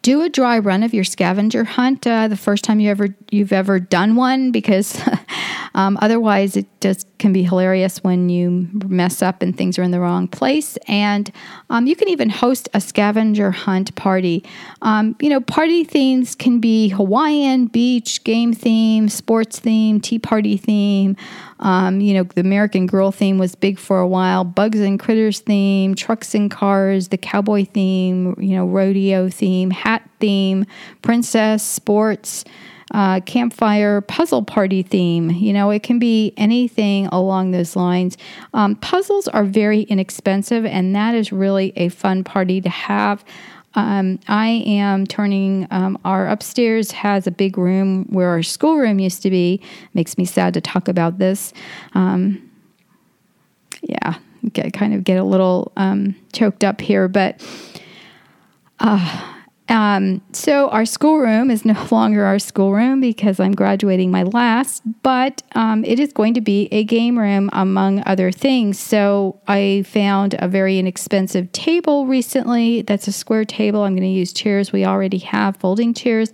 do 0.05 0.21
a 0.21 0.29
dry 0.29 0.59
run 0.59 0.83
of 0.83 0.93
your 0.93 1.03
scavenger 1.03 1.63
hunt 1.63 2.05
uh, 2.05 2.27
the 2.27 2.37
first 2.37 2.63
time 2.63 2.79
you 2.79 2.91
ever 2.91 3.07
you've 3.31 3.51
ever 3.51 3.79
done 3.79 4.15
one 4.15 4.51
because 4.51 5.01
um, 5.73 5.97
otherwise 5.99 6.55
it 6.55 6.67
just 6.79 7.07
can 7.17 7.33
be 7.33 7.41
hilarious 7.41 8.03
when 8.03 8.29
you 8.29 8.69
mess 8.85 9.23
up 9.23 9.41
and 9.41 9.57
things 9.57 9.79
are 9.79 9.81
in 9.81 9.89
the 9.89 9.99
wrong 9.99 10.27
place. 10.27 10.77
And 10.87 11.31
um, 11.71 11.87
you 11.87 11.95
can 11.95 12.07
even 12.07 12.29
host 12.29 12.69
a 12.75 12.81
scavenger 12.81 13.49
hunt 13.49 13.95
party. 13.95 14.45
Um, 14.83 15.15
you 15.19 15.27
know 15.27 15.41
party 15.41 15.83
themes 15.83 16.35
can 16.35 16.59
be 16.59 16.89
hawaiian 16.89 17.65
beach 17.65 18.23
game 18.23 18.53
theme 18.53 19.09
sports 19.09 19.57
theme 19.57 19.99
tea 19.99 20.19
party 20.19 20.55
theme 20.55 21.17
um, 21.59 22.01
you 22.01 22.13
know, 22.13 22.23
the 22.23 22.41
American 22.41 22.85
Girl 22.85 23.11
theme 23.11 23.37
was 23.37 23.55
big 23.55 23.79
for 23.79 23.99
a 23.99 24.07
while. 24.07 24.43
Bugs 24.43 24.79
and 24.79 24.99
Critters 24.99 25.39
theme, 25.39 25.95
trucks 25.95 26.35
and 26.35 26.51
cars, 26.51 27.09
the 27.09 27.17
cowboy 27.17 27.65
theme, 27.65 28.35
you 28.39 28.55
know, 28.55 28.65
rodeo 28.65 29.29
theme, 29.29 29.71
hat 29.71 30.07
theme, 30.19 30.65
princess, 31.01 31.63
sports, 31.63 32.43
uh, 32.93 33.19
campfire, 33.21 34.01
puzzle 34.01 34.43
party 34.43 34.83
theme. 34.83 35.31
You 35.31 35.53
know, 35.53 35.69
it 35.71 35.83
can 35.83 35.97
be 35.97 36.33
anything 36.37 37.07
along 37.07 37.51
those 37.51 37.75
lines. 37.75 38.17
Um, 38.53 38.75
puzzles 38.75 39.27
are 39.29 39.43
very 39.43 39.81
inexpensive, 39.81 40.65
and 40.65 40.95
that 40.95 41.15
is 41.15 41.31
really 41.31 41.73
a 41.75 41.89
fun 41.89 42.23
party 42.23 42.61
to 42.61 42.69
have. 42.69 43.23
Um, 43.75 44.19
I 44.27 44.63
am 44.65 45.05
turning 45.05 45.67
um, 45.71 45.97
our 46.05 46.27
upstairs 46.27 46.91
has 46.91 47.27
a 47.27 47.31
big 47.31 47.57
room 47.57 48.05
where 48.05 48.29
our 48.29 48.43
schoolroom 48.43 48.99
used 48.99 49.21
to 49.23 49.29
be. 49.29 49.61
Makes 49.93 50.17
me 50.17 50.25
sad 50.25 50.53
to 50.53 50.61
talk 50.61 50.87
about 50.87 51.17
this. 51.17 51.53
Um, 51.93 52.49
yeah, 53.81 54.15
get 54.53 54.73
kind 54.73 54.93
of 54.93 55.03
get 55.03 55.17
a 55.17 55.23
little 55.23 55.71
um, 55.77 56.15
choked 56.33 56.63
up 56.63 56.81
here, 56.81 57.07
but 57.07 57.45
uh, 58.79 59.34
Um, 59.67 60.21
so 60.31 60.69
our 60.69 60.85
schoolroom 60.85 61.49
is 61.49 61.65
no 61.65 61.87
longer 61.91 62.25
our 62.25 62.39
schoolroom 62.39 63.01
because 63.01 63.39
I'm 63.39 63.53
graduating 63.53 64.11
my 64.11 64.23
last, 64.23 64.83
but 65.01 65.41
um, 65.53 65.83
it 65.85 65.99
is 65.99 66.13
going 66.13 66.33
to 66.35 66.41
be 66.41 66.67
a 66.71 66.83
game 66.83 67.17
room 67.17 67.49
among 67.53 68.03
other 68.05 68.31
things. 68.31 68.79
So 68.79 69.39
I 69.47 69.83
found 69.87 70.35
a 70.39 70.47
very 70.47 70.77
inexpensive 70.77 71.51
table 71.51 72.05
recently. 72.05 72.83
That's 72.83 73.07
a 73.07 73.11
square 73.11 73.45
table. 73.45 73.83
I'm 73.83 73.93
going 73.93 74.07
to 74.07 74.07
use 74.07 74.33
chairs. 74.33 74.71
We 74.71 74.85
already 74.85 75.19
have 75.19 75.57
folding 75.57 75.93
chairs. 75.93 76.31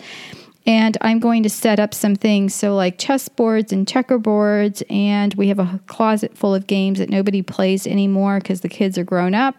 And 0.67 0.95
I'm 1.01 1.19
going 1.19 1.41
to 1.41 1.49
set 1.49 1.79
up 1.79 1.91
some 1.91 2.15
things, 2.15 2.53
so 2.53 2.75
like 2.75 2.99
chessboards 2.99 3.71
and 3.71 3.87
checkerboards, 3.87 4.83
and 4.91 5.33
we 5.33 5.47
have 5.47 5.57
a 5.57 5.79
closet 5.87 6.37
full 6.37 6.53
of 6.53 6.67
games 6.67 6.99
that 6.99 7.09
nobody 7.09 7.41
plays 7.41 7.87
anymore 7.87 8.37
because 8.37 8.61
the 8.61 8.69
kids 8.69 8.95
are 8.99 9.03
grown 9.03 9.33
up 9.33 9.55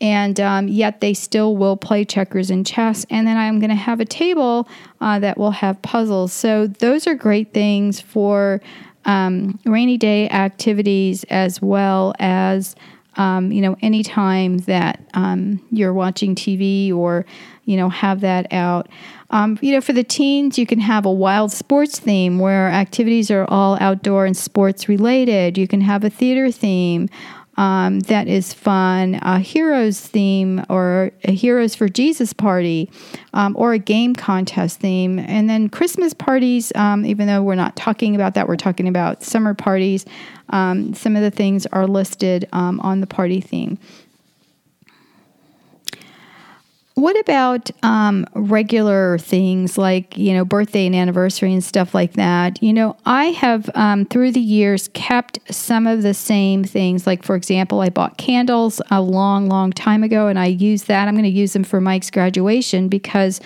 and 0.00 0.38
um, 0.40 0.68
yet 0.68 1.00
they 1.00 1.14
still 1.14 1.56
will 1.56 1.76
play 1.76 2.04
checkers 2.04 2.50
and 2.50 2.66
chess. 2.66 3.06
And 3.08 3.26
then 3.26 3.36
I'm 3.36 3.58
going 3.58 3.70
to 3.70 3.76
have 3.76 4.00
a 4.00 4.04
table 4.04 4.68
uh, 5.00 5.18
that 5.20 5.38
will 5.38 5.52
have 5.52 5.80
puzzles. 5.82 6.32
So 6.32 6.66
those 6.66 7.06
are 7.06 7.14
great 7.14 7.54
things 7.54 8.00
for 8.00 8.60
um, 9.04 9.58
rainy 9.64 9.96
day 9.96 10.28
activities 10.28 11.24
as 11.24 11.62
well 11.62 12.14
as. 12.18 12.74
Um, 13.18 13.50
you 13.50 13.62
know, 13.62 13.78
anytime 13.80 14.58
that 14.58 15.02
um, 15.14 15.66
you're 15.70 15.94
watching 15.94 16.34
TV 16.34 16.94
or, 16.94 17.24
you 17.64 17.78
know, 17.78 17.88
have 17.88 18.20
that 18.20 18.52
out. 18.52 18.90
Um, 19.30 19.58
you 19.62 19.72
know, 19.72 19.80
for 19.80 19.94
the 19.94 20.04
teens, 20.04 20.58
you 20.58 20.66
can 20.66 20.80
have 20.80 21.06
a 21.06 21.10
wild 21.10 21.50
sports 21.50 21.98
theme 21.98 22.38
where 22.38 22.68
activities 22.68 23.30
are 23.30 23.46
all 23.48 23.78
outdoor 23.80 24.26
and 24.26 24.36
sports 24.36 24.86
related. 24.86 25.56
You 25.56 25.66
can 25.66 25.80
have 25.80 26.04
a 26.04 26.10
theater 26.10 26.50
theme 26.50 27.08
um, 27.56 28.00
that 28.00 28.28
is 28.28 28.52
fun, 28.52 29.18
a 29.22 29.38
heroes 29.38 30.00
theme 30.00 30.64
or 30.68 31.12
a 31.24 31.32
Heroes 31.32 31.74
for 31.74 31.88
Jesus 31.88 32.32
party, 32.32 32.90
um, 33.34 33.54
or 33.56 33.72
a 33.72 33.78
game 33.78 34.14
contest 34.14 34.80
theme. 34.80 35.18
And 35.18 35.48
then 35.48 35.68
Christmas 35.68 36.14
parties, 36.14 36.72
um, 36.74 37.04
even 37.04 37.26
though 37.26 37.42
we're 37.42 37.54
not 37.54 37.76
talking 37.76 38.14
about 38.14 38.34
that, 38.34 38.48
we're 38.48 38.56
talking 38.56 38.88
about 38.88 39.22
summer 39.22 39.54
parties. 39.54 40.04
Um, 40.50 40.94
some 40.94 41.16
of 41.16 41.22
the 41.22 41.30
things 41.30 41.66
are 41.66 41.86
listed 41.86 42.48
um, 42.52 42.80
on 42.80 43.00
the 43.00 43.06
party 43.06 43.40
theme. 43.40 43.78
What 46.98 47.20
about 47.20 47.70
um, 47.82 48.24
regular 48.32 49.18
things 49.18 49.76
like, 49.76 50.16
you 50.16 50.32
know, 50.32 50.46
birthday 50.46 50.86
and 50.86 50.94
anniversary 50.94 51.52
and 51.52 51.62
stuff 51.62 51.94
like 51.94 52.14
that? 52.14 52.62
You 52.62 52.72
know, 52.72 52.96
I 53.04 53.26
have 53.32 53.68
um, 53.74 54.06
through 54.06 54.32
the 54.32 54.40
years 54.40 54.88
kept 54.94 55.38
some 55.52 55.86
of 55.86 56.00
the 56.00 56.14
same 56.14 56.64
things. 56.64 57.06
Like, 57.06 57.22
for 57.22 57.36
example, 57.36 57.82
I 57.82 57.90
bought 57.90 58.16
candles 58.16 58.80
a 58.90 59.02
long, 59.02 59.46
long 59.46 59.72
time 59.72 60.04
ago 60.04 60.28
and 60.28 60.38
I 60.38 60.46
use 60.46 60.84
that. 60.84 61.06
I'm 61.06 61.12
going 61.12 61.24
to 61.24 61.28
use 61.28 61.52
them 61.52 61.64
for 61.64 61.82
Mike's 61.82 62.10
graduation 62.10 62.88
because 62.88 63.42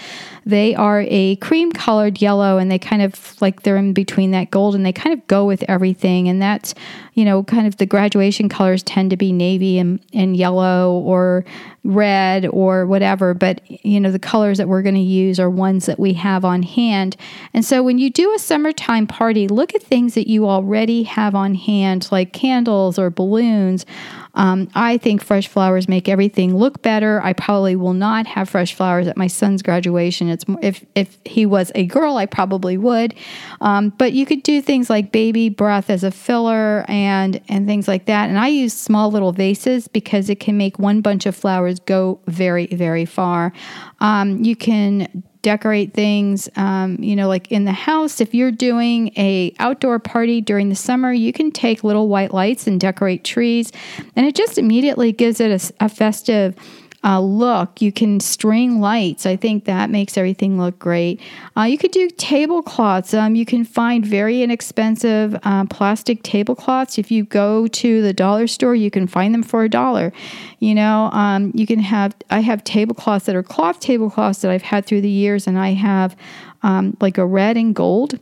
they 0.46 0.76
are 0.76 1.04
a 1.08 1.34
cream 1.36 1.72
colored 1.72 2.22
yellow 2.22 2.56
and 2.56 2.70
they 2.70 2.78
kind 2.78 3.02
of 3.02 3.42
like 3.42 3.64
they're 3.64 3.76
in 3.76 3.94
between 3.94 4.30
that 4.30 4.52
gold 4.52 4.76
and 4.76 4.86
they 4.86 4.92
kind 4.92 5.12
of 5.12 5.26
go 5.26 5.44
with 5.44 5.64
everything. 5.66 6.28
And 6.28 6.40
that's, 6.40 6.72
you 7.14 7.24
know, 7.24 7.42
kind 7.42 7.66
of 7.66 7.76
the 7.76 7.86
graduation 7.86 8.48
colors 8.48 8.82
tend 8.82 9.10
to 9.10 9.16
be 9.16 9.32
navy 9.32 9.78
and, 9.78 10.00
and 10.12 10.36
yellow 10.36 10.92
or 10.92 11.44
red 11.84 12.46
or 12.46 12.86
whatever. 12.86 13.34
But, 13.34 13.62
you 13.84 14.00
know, 14.00 14.10
the 14.10 14.18
colors 14.18 14.58
that 14.58 14.68
we're 14.68 14.82
going 14.82 14.94
to 14.94 15.00
use 15.00 15.40
are 15.40 15.50
ones 15.50 15.86
that 15.86 15.98
we 15.98 16.12
have 16.14 16.44
on 16.44 16.62
hand. 16.62 17.16
And 17.54 17.64
so 17.64 17.82
when 17.82 17.98
you 17.98 18.10
do 18.10 18.34
a 18.34 18.38
summertime 18.38 19.06
party, 19.06 19.48
look 19.48 19.74
at 19.74 19.82
things 19.82 20.14
that 20.14 20.28
you 20.28 20.48
already 20.48 21.04
have 21.04 21.34
on 21.34 21.54
hand, 21.54 22.08
like 22.12 22.32
candles 22.32 22.98
or 22.98 23.10
balloons 23.10 23.86
um, 24.34 24.68
I 24.74 24.98
think 24.98 25.22
fresh 25.22 25.48
flowers 25.48 25.88
make 25.88 26.08
everything 26.08 26.56
look 26.56 26.82
better. 26.82 27.20
I 27.22 27.32
probably 27.32 27.76
will 27.76 27.94
not 27.94 28.26
have 28.26 28.48
fresh 28.48 28.74
flowers 28.74 29.06
at 29.06 29.16
my 29.16 29.26
son's 29.26 29.62
graduation. 29.62 30.28
It's 30.28 30.44
if 30.62 30.84
if 30.94 31.18
he 31.24 31.46
was 31.46 31.72
a 31.74 31.86
girl, 31.86 32.16
I 32.16 32.26
probably 32.26 32.76
would. 32.76 33.14
Um, 33.60 33.90
but 33.90 34.12
you 34.12 34.26
could 34.26 34.42
do 34.42 34.62
things 34.62 34.88
like 34.88 35.12
baby 35.12 35.48
breath 35.48 35.90
as 35.90 36.04
a 36.04 36.10
filler 36.10 36.84
and 36.88 37.40
and 37.48 37.66
things 37.66 37.88
like 37.88 38.06
that. 38.06 38.28
And 38.28 38.38
I 38.38 38.48
use 38.48 38.72
small 38.72 39.10
little 39.10 39.32
vases 39.32 39.88
because 39.88 40.30
it 40.30 40.40
can 40.40 40.56
make 40.56 40.78
one 40.78 41.00
bunch 41.00 41.26
of 41.26 41.34
flowers 41.34 41.80
go 41.80 42.20
very 42.26 42.66
very 42.66 43.04
far. 43.04 43.52
Um, 44.00 44.42
you 44.44 44.56
can 44.56 45.24
decorate 45.42 45.94
things 45.94 46.48
um, 46.57 46.96
you 47.00 47.16
know 47.16 47.29
like 47.29 47.50
in 47.50 47.64
the 47.64 47.72
house. 47.72 48.20
If 48.20 48.35
you're 48.35 48.53
doing 48.53 49.12
a 49.16 49.55
outdoor 49.59 49.98
party 49.98 50.40
during 50.40 50.68
the 50.68 50.74
summer 50.74 51.12
you 51.12 51.33
can 51.33 51.50
take 51.50 51.85
little 51.85 52.09
white 52.09 52.33
lights 52.33 52.66
and 52.66 52.81
decorate 52.81 53.24
trees. 53.24 53.72
And 54.16 54.26
it 54.26 54.35
just 54.35 54.59
immediately 54.59 55.12
gives 55.12 55.40
it 55.40 55.50
a, 55.50 55.85
a 55.85 55.88
festive 55.88 56.55
uh, 57.02 57.20
look. 57.20 57.80
You 57.80 57.92
can 57.92 58.20
string 58.20 58.80
lights. 58.80 59.24
I 59.24 59.36
think 59.36 59.64
that 59.64 59.90
makes 59.90 60.18
everything 60.18 60.58
look 60.58 60.78
great. 60.78 61.20
Uh, 61.56 61.62
you 61.62 61.78
could 61.78 61.92
do 61.92 62.10
tablecloths. 62.10 63.14
Um, 63.14 63.34
you 63.34 63.46
can 63.46 63.64
find 63.64 64.04
very 64.04 64.42
inexpensive 64.42 65.36
um, 65.44 65.66
plastic 65.66 66.22
tablecloths. 66.22 66.98
If 66.98 67.10
you 67.10 67.24
go 67.24 67.66
to 67.66 68.02
the 68.02 68.12
dollar 68.12 68.46
store, 68.46 68.74
you 68.74 68.90
can 68.90 69.06
find 69.06 69.32
them 69.32 69.42
for 69.42 69.64
a 69.64 69.68
dollar. 69.68 70.12
You 70.58 70.74
know, 70.74 71.10
um, 71.12 71.52
you 71.54 71.66
can 71.66 71.78
have, 71.78 72.14
I 72.28 72.40
have 72.40 72.64
tablecloths 72.64 73.26
that 73.26 73.36
are 73.36 73.42
cloth 73.42 73.80
tablecloths 73.80 74.42
that 74.42 74.50
I've 74.50 74.62
had 74.62 74.84
through 74.84 75.00
the 75.00 75.08
years, 75.08 75.46
and 75.46 75.58
I 75.58 75.72
have 75.72 76.14
um, 76.62 76.96
like 77.00 77.16
a 77.16 77.24
red 77.24 77.56
and 77.56 77.74
gold 77.74 78.18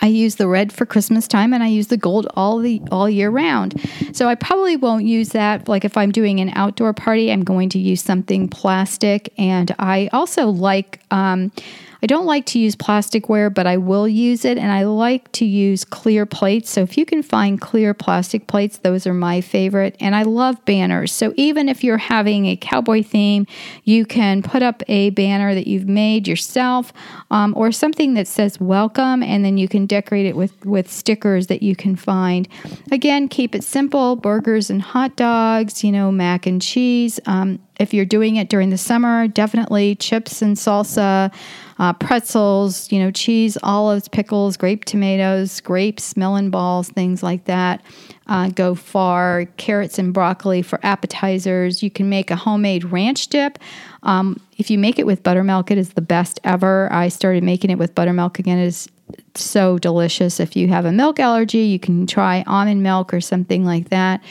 I 0.00 0.06
use 0.06 0.36
the 0.36 0.48
red 0.48 0.72
for 0.72 0.86
Christmas 0.86 1.28
time 1.28 1.52
and 1.52 1.62
I 1.62 1.68
use 1.68 1.88
the 1.88 1.96
gold 1.96 2.28
all 2.34 2.58
the 2.58 2.80
all 2.90 3.08
year 3.08 3.30
round. 3.30 3.80
So 4.12 4.28
I 4.28 4.34
probably 4.34 4.76
won't 4.76 5.04
use 5.04 5.30
that 5.30 5.68
like 5.68 5.84
if 5.84 5.96
I'm 5.96 6.12
doing 6.12 6.40
an 6.40 6.50
outdoor 6.54 6.92
party, 6.92 7.32
I'm 7.32 7.44
going 7.44 7.68
to 7.70 7.78
use 7.78 8.02
something 8.02 8.48
plastic 8.48 9.32
and 9.38 9.74
I 9.78 10.08
also 10.12 10.48
like 10.48 11.00
um, 11.10 11.52
I 12.00 12.06
don't 12.06 12.26
like 12.26 12.46
to 12.46 12.58
use 12.58 12.76
plasticware, 12.76 13.52
but 13.52 13.66
I 13.66 13.76
will 13.76 14.06
use 14.06 14.44
it, 14.44 14.56
and 14.56 14.70
I 14.70 14.84
like 14.84 15.30
to 15.32 15.44
use 15.44 15.84
clear 15.84 16.26
plates. 16.26 16.70
So 16.70 16.82
if 16.82 16.96
you 16.96 17.04
can 17.04 17.22
find 17.22 17.60
clear 17.60 17.92
plastic 17.92 18.46
plates, 18.46 18.78
those 18.78 19.06
are 19.06 19.14
my 19.14 19.40
favorite. 19.40 19.96
And 19.98 20.14
I 20.14 20.22
love 20.22 20.64
banners. 20.64 21.12
So 21.12 21.34
even 21.36 21.68
if 21.68 21.82
you're 21.82 21.98
having 21.98 22.46
a 22.46 22.56
cowboy 22.56 23.02
theme, 23.02 23.46
you 23.84 24.06
can 24.06 24.42
put 24.42 24.62
up 24.62 24.82
a 24.88 25.10
banner 25.10 25.54
that 25.54 25.66
you've 25.66 25.88
made 25.88 26.28
yourself 26.28 26.92
um, 27.30 27.52
or 27.56 27.72
something 27.72 28.14
that 28.14 28.28
says 28.28 28.60
welcome, 28.60 29.22
and 29.22 29.44
then 29.44 29.58
you 29.58 29.66
can 29.66 29.86
decorate 29.86 30.26
it 30.26 30.36
with, 30.36 30.64
with 30.64 30.90
stickers 30.90 31.48
that 31.48 31.62
you 31.62 31.74
can 31.74 31.96
find. 31.96 32.48
Again, 32.92 33.28
keep 33.28 33.54
it 33.54 33.64
simple 33.64 34.14
burgers 34.14 34.70
and 34.70 34.80
hot 34.80 35.16
dogs, 35.16 35.82
you 35.82 35.90
know, 35.90 36.12
mac 36.12 36.46
and 36.46 36.62
cheese. 36.62 37.18
Um, 37.26 37.58
if 37.78 37.94
you're 37.94 38.04
doing 38.04 38.36
it 38.36 38.48
during 38.48 38.70
the 38.70 38.78
summer, 38.78 39.28
definitely 39.28 39.94
chips 39.94 40.42
and 40.42 40.56
salsa, 40.56 41.32
uh, 41.78 41.92
pretzels, 41.92 42.90
you 42.90 42.98
know, 42.98 43.10
cheese, 43.10 43.56
olives, 43.62 44.08
pickles, 44.08 44.56
grape 44.56 44.84
tomatoes, 44.84 45.60
grapes, 45.60 46.16
melon 46.16 46.50
balls, 46.50 46.88
things 46.90 47.22
like 47.22 47.44
that. 47.44 47.82
Uh, 48.26 48.48
go 48.50 48.74
far. 48.74 49.46
Carrots 49.56 49.98
and 49.98 50.12
broccoli 50.12 50.60
for 50.62 50.80
appetizers. 50.82 51.82
You 51.82 51.90
can 51.90 52.08
make 52.08 52.30
a 52.30 52.36
homemade 52.36 52.84
ranch 52.84 53.28
dip. 53.28 53.58
Um, 54.02 54.40
if 54.58 54.70
you 54.70 54.78
make 54.78 54.98
it 54.98 55.06
with 55.06 55.22
buttermilk, 55.22 55.70
it 55.70 55.78
is 55.78 55.90
the 55.90 56.02
best 56.02 56.40
ever. 56.44 56.92
I 56.92 57.08
started 57.08 57.42
making 57.42 57.70
it 57.70 57.78
with 57.78 57.94
buttermilk 57.94 58.38
again. 58.38 58.58
It 58.58 58.66
is 58.66 58.88
so 59.34 59.78
delicious. 59.78 60.40
If 60.40 60.56
you 60.56 60.68
have 60.68 60.84
a 60.84 60.92
milk 60.92 61.20
allergy, 61.20 61.60
you 61.60 61.78
can 61.78 62.06
try 62.06 62.44
almond 62.46 62.82
milk 62.82 63.14
or 63.14 63.20
something 63.20 63.64
like 63.64 63.88
that. 63.90 64.22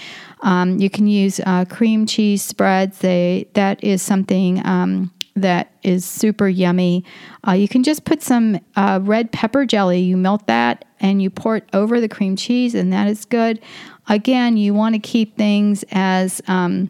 Um, 0.42 0.80
you 0.80 0.90
can 0.90 1.08
use 1.08 1.40
uh, 1.46 1.66
cream 1.66 2.06
cheese 2.06 2.44
spreads. 2.44 3.00
They 3.00 3.48
that 3.54 3.84
is 3.84 4.02
something 4.02 4.66
um, 4.66 5.12
that 5.36 5.72
is 5.84 6.06
super 6.06 6.48
yummy. 6.48 7.04
Uh, 7.48 7.54
you 7.54 7.68
can 7.68 7.84
just 7.84 8.06
put 8.06 8.22
some 8.22 8.60
uh, 8.76 9.00
red 9.02 9.32
pepper 9.32 9.66
jelly. 9.66 10.00
You 10.00 10.18
melt 10.18 10.48
that 10.48 10.86
and 11.00 11.22
you 11.22 11.30
pour 11.30 11.58
it 11.58 11.70
over 11.74 12.02
the 12.02 12.10
cream 12.10 12.36
cheese, 12.36 12.76
and 12.76 12.92
that 12.94 13.08
is 13.08 13.26
good. 13.26 13.60
Again, 14.10 14.58
you 14.58 14.74
want 14.74 14.96
to 14.96 15.00
keep 15.00 15.38
things 15.38 15.84
as 15.92 16.42
um, 16.48 16.90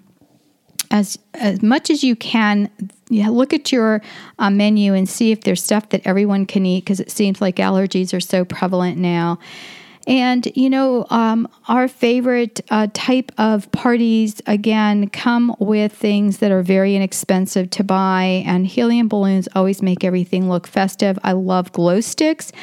as 0.91 1.17
as 1.33 1.61
much 1.61 1.89
as 1.89 2.03
you 2.03 2.15
can. 2.15 2.69
You 3.09 3.29
look 3.31 3.53
at 3.53 3.71
your 3.71 4.01
uh, 4.39 4.49
menu 4.49 4.93
and 4.93 5.07
see 5.07 5.31
if 5.31 5.41
there's 5.41 5.63
stuff 5.63 5.89
that 5.89 6.01
everyone 6.05 6.45
can 6.45 6.65
eat 6.65 6.83
because 6.83 6.99
it 6.99 7.11
seems 7.11 7.41
like 7.41 7.55
allergies 7.57 8.13
are 8.13 8.19
so 8.19 8.45
prevalent 8.45 8.97
now. 8.97 9.39
And, 10.07 10.47
you 10.55 10.69
know, 10.69 11.05
um, 11.09 11.49
our 11.67 11.89
favorite 11.89 12.61
uh, 12.69 12.87
type 12.93 13.29
of 13.37 13.69
parties, 13.73 14.41
again, 14.47 15.09
come 15.09 15.53
with 15.59 15.91
things 15.91 16.37
that 16.37 16.49
are 16.49 16.63
very 16.63 16.95
inexpensive 16.95 17.69
to 17.71 17.83
buy. 17.83 18.43
And 18.47 18.65
helium 18.65 19.09
balloons 19.09 19.49
always 19.53 19.81
make 19.81 20.05
everything 20.05 20.49
look 20.49 20.65
festive. 20.65 21.19
I 21.23 21.33
love 21.33 21.73
glow 21.73 21.99
sticks. 21.99 22.53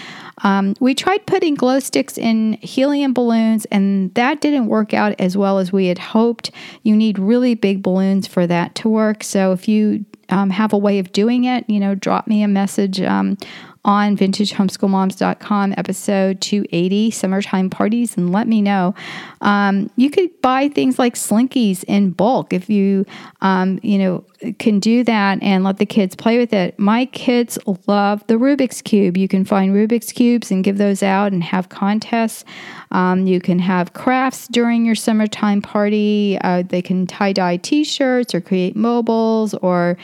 Um, 0.43 0.75
we 0.81 0.95
tried 0.95 1.27
putting 1.27 1.55
glow 1.55 1.81
sticks 1.81 2.17
in 2.17 2.55
helium 2.55 3.13
balloons, 3.13 3.67
and 3.67 4.13
that 4.15 4.41
didn't 4.41 4.67
work 4.67 4.95
out 4.95 5.15
as 5.21 5.37
well 5.37 5.59
as 5.59 5.71
we 5.71 5.87
had 5.87 5.99
hoped. 5.99 6.51
You 6.83 6.97
need 6.97 7.19
really 7.19 7.55
big 7.55 7.83
balloons 7.83 8.27
for 8.27 8.47
that 8.47 8.75
to 8.77 8.89
work. 8.89 9.23
So 9.23 9.53
if 9.53 9.69
you 9.69 10.07
um, 10.31 10.51
have 10.51 10.73
a 10.73 10.79
way 10.79 10.99
of 10.99 11.13
doing 11.13 11.45
it, 11.45 11.69
you 11.69 11.79
know, 11.79 11.95
drop 11.95 12.27
me 12.27 12.43
a 12.43 12.49
message 12.49 13.01
um, 13.01 13.37
on 13.85 14.17
vintagehomeschoolmoms.com, 14.17 15.75
episode 15.77 16.41
280, 16.41 17.11
summertime 17.11 17.69
parties, 17.69 18.17
and 18.17 18.33
let 18.33 18.49
me 18.49 18.63
know. 18.63 18.95
Um, 19.41 19.91
you 19.97 20.11
could 20.11 20.31
buy 20.41 20.69
things 20.69 20.99
like 20.99 21.15
slinkies 21.15 21.85
in 21.85 22.11
bulk 22.11 22.53
if 22.53 22.71
you, 22.71 23.05
um, 23.43 23.79
you 23.83 23.99
know, 23.99 24.25
can 24.59 24.79
do 24.81 25.05
that 25.05 25.43
and 25.43 25.65
let 25.65 25.79
the 25.79 25.87
kids 25.87 26.15
play 26.15 26.39
with 26.39 26.53
it. 26.53 26.79
My 26.79 27.07
kids 27.07 27.59
love 27.87 28.27
the 28.27 28.35
Rubik's 28.35 28.83
Cube. 28.83 29.17
You 29.17 29.29
can 29.29 29.45
find 29.45 29.75
Rubik's 29.75 30.13
Cubes 30.13 30.51
and 30.51 30.65
give 30.65 30.79
those 30.79 31.03
out 31.03 31.33
and 31.33 31.43
have 31.43 31.69
contests. 31.69 32.45
Um, 32.91 33.27
you 33.27 33.41
can 33.41 33.59
have 33.59 33.93
crafts 33.93 34.49
during 34.49 34.85
your 34.85 34.95
summertime 34.95 35.63
party. 35.63 36.39
Uh, 36.43 36.63
they 36.63 36.83
can 36.83 37.07
tie 37.07 37.33
dye 37.33 37.57
t 37.59 37.85
shirts 37.85 38.35
or 38.35 38.41
create 38.41 38.77
mobiles 38.77 39.55
or 39.55 39.97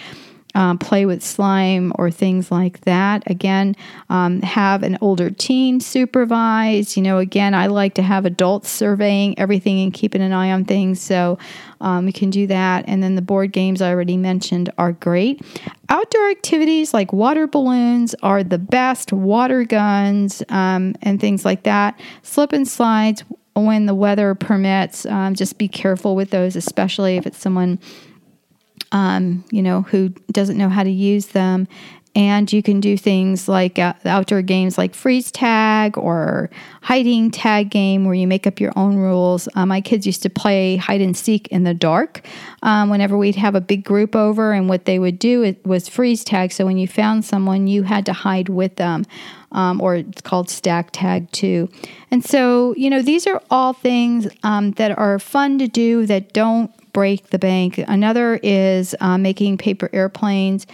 um, 0.54 0.78
play 0.78 1.06
with 1.06 1.22
slime 1.22 1.92
or 1.96 2.10
things 2.10 2.50
like 2.50 2.80
that. 2.82 3.22
Again, 3.30 3.76
um, 4.08 4.42
have 4.42 4.82
an 4.82 4.98
older 5.00 5.30
teen 5.30 5.80
supervise. 5.80 6.96
You 6.96 7.02
know, 7.02 7.18
again, 7.18 7.54
I 7.54 7.66
like 7.66 7.94
to 7.94 8.02
have 8.02 8.26
adults 8.26 8.68
surveying 8.68 9.38
everything 9.38 9.80
and 9.80 9.92
keeping 9.92 10.22
an 10.22 10.32
eye 10.32 10.50
on 10.50 10.64
things. 10.64 11.00
So 11.00 11.38
um, 11.80 12.04
we 12.06 12.12
can 12.12 12.30
do 12.30 12.46
that. 12.48 12.84
And 12.88 13.02
then 13.02 13.14
the 13.14 13.22
board 13.22 13.52
games 13.52 13.80
I 13.80 13.90
already 13.90 14.16
mentioned 14.16 14.72
are 14.76 14.92
great. 14.92 15.42
Outdoor 15.88 16.30
activities 16.30 16.92
like 16.92 17.12
water 17.12 17.46
balloons 17.46 18.14
are 18.22 18.42
the 18.42 18.58
best, 18.58 19.12
water 19.12 19.64
guns, 19.64 20.42
um, 20.48 20.94
and 21.02 21.20
things 21.20 21.44
like 21.44 21.62
that. 21.64 21.98
Slip 22.22 22.52
and 22.52 22.66
slides 22.66 23.24
when 23.54 23.86
the 23.86 23.94
weather 23.94 24.34
permits. 24.34 25.06
Um, 25.06 25.34
just 25.34 25.58
be 25.58 25.68
careful 25.68 26.16
with 26.16 26.30
those, 26.30 26.56
especially 26.56 27.16
if 27.16 27.26
it's 27.26 27.38
someone 27.38 27.78
um, 28.92 29.44
you 29.50 29.62
know, 29.62 29.82
who 29.82 30.10
doesn't 30.32 30.58
know 30.58 30.68
how 30.68 30.82
to 30.82 30.90
use 30.90 31.28
them. 31.28 31.68
And 32.16 32.52
you 32.52 32.60
can 32.60 32.80
do 32.80 32.96
things 32.96 33.48
like 33.48 33.78
uh, 33.78 33.94
outdoor 34.04 34.42
games 34.42 34.76
like 34.76 34.96
freeze 34.96 35.30
tag 35.30 35.96
or 35.96 36.50
hiding 36.82 37.30
tag 37.30 37.70
game 37.70 38.04
where 38.04 38.14
you 38.14 38.26
make 38.26 38.48
up 38.48 38.58
your 38.58 38.72
own 38.74 38.96
rules. 38.96 39.48
Uh, 39.54 39.64
my 39.64 39.80
kids 39.80 40.06
used 40.06 40.22
to 40.24 40.30
play 40.30 40.76
hide 40.76 41.00
and 41.00 41.16
seek 41.16 41.46
in 41.48 41.62
the 41.62 41.72
dark 41.72 42.26
um, 42.64 42.90
whenever 42.90 43.16
we'd 43.16 43.36
have 43.36 43.54
a 43.54 43.60
big 43.60 43.84
group 43.84 44.16
over, 44.16 44.52
and 44.52 44.68
what 44.68 44.86
they 44.86 44.98
would 44.98 45.20
do 45.20 45.54
was 45.64 45.88
freeze 45.88 46.24
tag. 46.24 46.50
So 46.50 46.66
when 46.66 46.78
you 46.78 46.88
found 46.88 47.24
someone, 47.24 47.68
you 47.68 47.84
had 47.84 48.04
to 48.06 48.12
hide 48.12 48.48
with 48.48 48.74
them. 48.74 49.04
Um, 49.52 49.80
or 49.80 49.96
it's 49.96 50.20
called 50.20 50.48
stack 50.48 50.90
tag 50.92 51.30
too. 51.32 51.68
And 52.12 52.24
so, 52.24 52.72
you 52.76 52.88
know, 52.88 53.02
these 53.02 53.26
are 53.26 53.42
all 53.50 53.72
things 53.72 54.28
um, 54.44 54.72
that 54.72 54.96
are 54.96 55.18
fun 55.18 55.58
to 55.58 55.66
do 55.66 56.06
that 56.06 56.32
don't 56.32 56.72
break 56.92 57.30
the 57.30 57.38
bank. 57.38 57.78
Another 57.78 58.38
is 58.42 58.94
uh, 59.00 59.18
making 59.18 59.58
paper 59.58 59.88
airplanes 59.92 60.66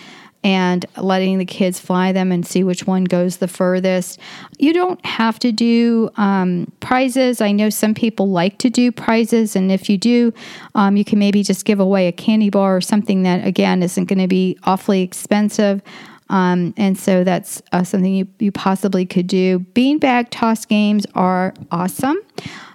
and 0.44 0.86
letting 0.96 1.38
the 1.38 1.44
kids 1.44 1.80
fly 1.80 2.12
them 2.12 2.30
and 2.30 2.46
see 2.46 2.62
which 2.62 2.86
one 2.86 3.02
goes 3.02 3.38
the 3.38 3.48
furthest. 3.48 4.20
You 4.58 4.72
don't 4.72 5.04
have 5.04 5.40
to 5.40 5.50
do 5.50 6.08
um, 6.16 6.70
prizes. 6.78 7.40
I 7.40 7.50
know 7.50 7.68
some 7.68 7.94
people 7.94 8.30
like 8.30 8.58
to 8.58 8.70
do 8.70 8.92
prizes, 8.92 9.56
and 9.56 9.72
if 9.72 9.90
you 9.90 9.98
do, 9.98 10.32
um, 10.76 10.96
you 10.96 11.04
can 11.04 11.18
maybe 11.18 11.42
just 11.42 11.64
give 11.64 11.80
away 11.80 12.06
a 12.06 12.12
candy 12.12 12.50
bar 12.50 12.76
or 12.76 12.80
something 12.80 13.24
that, 13.24 13.44
again, 13.44 13.82
isn't 13.82 14.04
going 14.04 14.20
to 14.20 14.28
be 14.28 14.56
awfully 14.62 15.02
expensive. 15.02 15.82
Um, 16.28 16.74
and 16.76 16.96
so 16.96 17.24
that's 17.24 17.60
uh, 17.72 17.82
something 17.82 18.14
you, 18.14 18.28
you 18.38 18.52
possibly 18.52 19.04
could 19.04 19.26
do. 19.26 19.60
Beanbag 19.74 20.28
toss 20.30 20.64
games 20.64 21.06
are 21.14 21.54
awesome. 21.72 22.18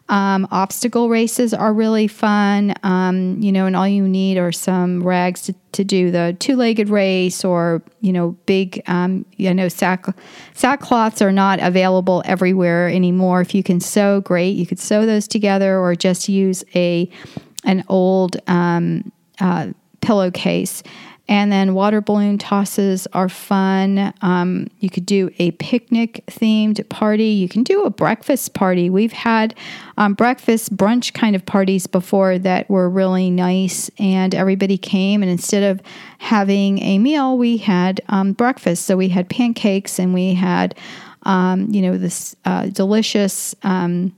Um, 0.09 0.45
obstacle 0.51 1.07
races 1.07 1.53
are 1.53 1.73
really 1.73 2.07
fun, 2.07 2.73
um, 2.83 3.41
you 3.41 3.51
know, 3.51 3.65
and 3.65 3.77
all 3.77 3.87
you 3.87 4.05
need 4.07 4.37
are 4.37 4.51
some 4.51 5.01
rags 5.01 5.43
to, 5.43 5.55
to 5.71 5.85
do 5.85 6.11
the 6.11 6.35
two 6.37 6.57
legged 6.57 6.89
race 6.89 7.45
or, 7.45 7.81
you 8.01 8.11
know, 8.11 8.31
big, 8.45 8.81
um, 8.87 9.25
you 9.37 9.53
know, 9.53 9.69
sack, 9.69 10.05
sackcloths 10.53 11.21
are 11.21 11.31
not 11.31 11.61
available 11.61 12.23
everywhere 12.25 12.89
anymore. 12.89 13.39
If 13.39 13.55
you 13.55 13.63
can 13.63 13.79
sew, 13.79 14.19
great. 14.19 14.49
You 14.49 14.65
could 14.65 14.79
sew 14.79 15.05
those 15.05 15.29
together 15.29 15.79
or 15.79 15.95
just 15.95 16.27
use 16.27 16.63
a 16.75 17.09
an 17.63 17.83
old 17.87 18.37
um, 18.47 19.11
uh, 19.39 19.67
pillowcase 20.01 20.83
and 21.31 21.49
then 21.49 21.73
water 21.73 22.01
balloon 22.01 22.37
tosses 22.37 23.07
are 23.13 23.29
fun. 23.29 24.13
Um, 24.21 24.67
you 24.79 24.89
could 24.89 25.05
do 25.05 25.31
a 25.39 25.51
picnic 25.51 26.25
themed 26.27 26.87
party. 26.89 27.27
You 27.27 27.47
can 27.47 27.63
do 27.63 27.83
a 27.83 27.89
breakfast 27.89 28.53
party. 28.53 28.89
We've 28.89 29.13
had 29.13 29.55
um, 29.95 30.13
breakfast 30.13 30.75
brunch 30.75 31.13
kind 31.13 31.33
of 31.33 31.45
parties 31.45 31.87
before 31.87 32.37
that 32.39 32.69
were 32.69 32.89
really 32.89 33.29
nice, 33.31 33.89
and 33.97 34.35
everybody 34.35 34.77
came. 34.77 35.23
And 35.23 35.31
instead 35.31 35.63
of 35.63 35.81
having 36.17 36.79
a 36.79 36.99
meal, 36.99 37.37
we 37.37 37.55
had 37.55 38.01
um, 38.09 38.33
breakfast. 38.33 38.85
So 38.85 38.97
we 38.97 39.07
had 39.07 39.29
pancakes 39.29 39.99
and 39.99 40.13
we 40.13 40.33
had, 40.33 40.75
um, 41.23 41.73
you 41.73 41.81
know, 41.81 41.97
this 41.97 42.35
uh, 42.43 42.65
delicious 42.65 43.55
um, 43.63 44.13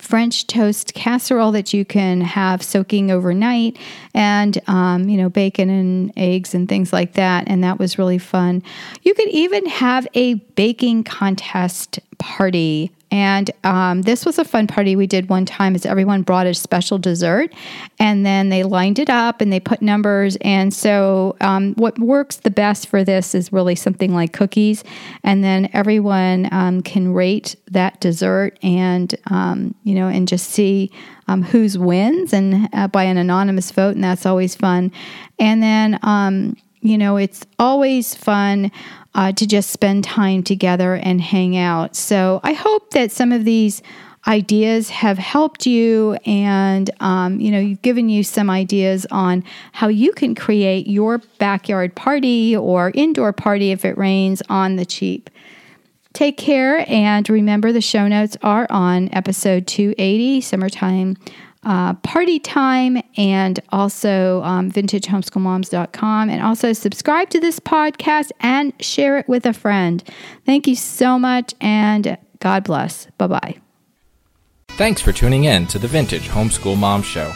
French 0.00 0.46
toast 0.46 0.94
casserole 0.94 1.52
that 1.52 1.72
you 1.72 1.84
can 1.84 2.20
have 2.20 2.62
soaking 2.62 3.10
overnight, 3.10 3.78
and 4.14 4.58
um, 4.66 5.08
you 5.08 5.16
know 5.16 5.28
bacon 5.28 5.70
and 5.70 6.12
eggs 6.16 6.54
and 6.54 6.68
things 6.68 6.92
like 6.92 7.14
that. 7.14 7.44
And 7.48 7.62
that 7.62 7.78
was 7.78 7.98
really 7.98 8.18
fun. 8.18 8.62
You 9.02 9.14
could 9.14 9.28
even 9.28 9.66
have 9.66 10.06
a 10.14 10.34
baking 10.34 11.04
contest 11.04 12.00
party 12.18 12.90
and 13.10 13.50
um, 13.64 14.02
this 14.02 14.24
was 14.24 14.38
a 14.38 14.44
fun 14.44 14.66
party 14.66 14.94
we 14.94 15.06
did 15.06 15.28
one 15.28 15.44
time 15.44 15.74
is 15.74 15.84
everyone 15.84 16.22
brought 16.22 16.46
a 16.46 16.54
special 16.54 16.96
dessert 16.96 17.52
and 17.98 18.24
then 18.24 18.50
they 18.50 18.62
lined 18.62 18.98
it 18.98 19.10
up 19.10 19.40
and 19.40 19.52
they 19.52 19.58
put 19.58 19.82
numbers. 19.82 20.36
And 20.42 20.72
so 20.72 21.36
um, 21.40 21.74
what 21.74 21.98
works 21.98 22.36
the 22.36 22.50
best 22.50 22.86
for 22.86 23.02
this 23.02 23.34
is 23.34 23.52
really 23.52 23.74
something 23.74 24.14
like 24.14 24.32
cookies. 24.32 24.84
And 25.24 25.42
then 25.42 25.68
everyone 25.72 26.48
um, 26.52 26.82
can 26.82 27.12
rate 27.12 27.56
that 27.70 28.00
dessert 28.00 28.58
and, 28.62 29.12
um, 29.28 29.74
you 29.82 29.94
know, 29.94 30.06
and 30.06 30.28
just 30.28 30.50
see 30.50 30.92
um, 31.26 31.42
whose 31.42 31.76
wins 31.76 32.32
and 32.32 32.68
uh, 32.72 32.86
by 32.88 33.04
an 33.04 33.16
anonymous 33.16 33.72
vote. 33.72 33.94
And 33.96 34.04
that's 34.04 34.26
always 34.26 34.54
fun. 34.54 34.92
And 35.38 35.62
then, 35.62 35.98
um, 36.02 36.56
you 36.80 36.96
know, 36.96 37.16
it's 37.16 37.44
always 37.58 38.14
fun 38.14 38.72
uh, 39.14 39.32
to 39.32 39.46
just 39.46 39.70
spend 39.70 40.04
time 40.04 40.42
together 40.42 40.94
and 40.94 41.20
hang 41.20 41.56
out. 41.56 41.96
So 41.96 42.40
I 42.42 42.52
hope 42.52 42.90
that 42.90 43.12
some 43.12 43.32
of 43.32 43.44
these 43.44 43.82
ideas 44.26 44.90
have 44.90 45.18
helped 45.18 45.66
you 45.66 46.14
and 46.26 46.90
um, 47.00 47.40
you 47.40 47.50
know 47.50 47.74
given 47.82 48.08
you 48.08 48.22
some 48.22 48.50
ideas 48.50 49.06
on 49.10 49.42
how 49.72 49.88
you 49.88 50.12
can 50.12 50.34
create 50.34 50.86
your 50.86 51.18
backyard 51.38 51.94
party 51.94 52.54
or 52.54 52.92
indoor 52.94 53.32
party 53.32 53.70
if 53.70 53.84
it 53.84 53.96
rains 53.96 54.42
on 54.50 54.76
the 54.76 54.84
cheap 54.84 55.30
take 56.12 56.36
care 56.36 56.84
and 56.86 57.30
remember 57.30 57.72
the 57.72 57.80
show 57.80 58.06
notes 58.06 58.36
are 58.42 58.66
on 58.68 59.08
episode 59.14 59.66
280 59.66 60.42
summertime 60.42 61.16
uh, 61.64 61.94
party 61.94 62.38
time 62.38 63.02
and 63.16 63.60
also 63.70 64.42
um, 64.42 64.70
vintagehomeschoolmoms.com. 64.70 66.30
And 66.30 66.42
also 66.42 66.72
subscribe 66.72 67.30
to 67.30 67.40
this 67.40 67.60
podcast 67.60 68.30
and 68.40 68.72
share 68.80 69.18
it 69.18 69.28
with 69.28 69.46
a 69.46 69.52
friend. 69.52 70.02
Thank 70.46 70.66
you 70.66 70.74
so 70.76 71.18
much 71.18 71.54
and 71.60 72.16
God 72.40 72.64
bless. 72.64 73.06
Bye 73.18 73.26
bye. 73.26 73.56
Thanks 74.70 75.02
for 75.02 75.12
tuning 75.12 75.44
in 75.44 75.66
to 75.66 75.78
the 75.78 75.88
Vintage 75.88 76.28
Homeschool 76.28 76.78
Mom 76.78 77.02
Show. 77.02 77.32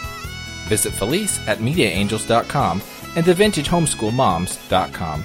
Visit 0.69 0.93
Felice 0.95 1.47
at 1.47 1.59
MediaAngels.com 1.59 2.81
and 3.17 3.27
thevintagehomeschoolmoms.com. 3.27 5.25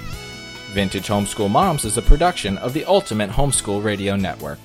Vintage 0.70 1.08
Homeschool 1.08 1.50
Moms 1.50 1.84
is 1.84 1.96
a 1.96 2.02
production 2.02 2.56
of 2.58 2.72
the 2.74 2.84
Ultimate 2.84 3.30
Homeschool 3.30 3.82
Radio 3.82 4.14
Network. 4.14 4.58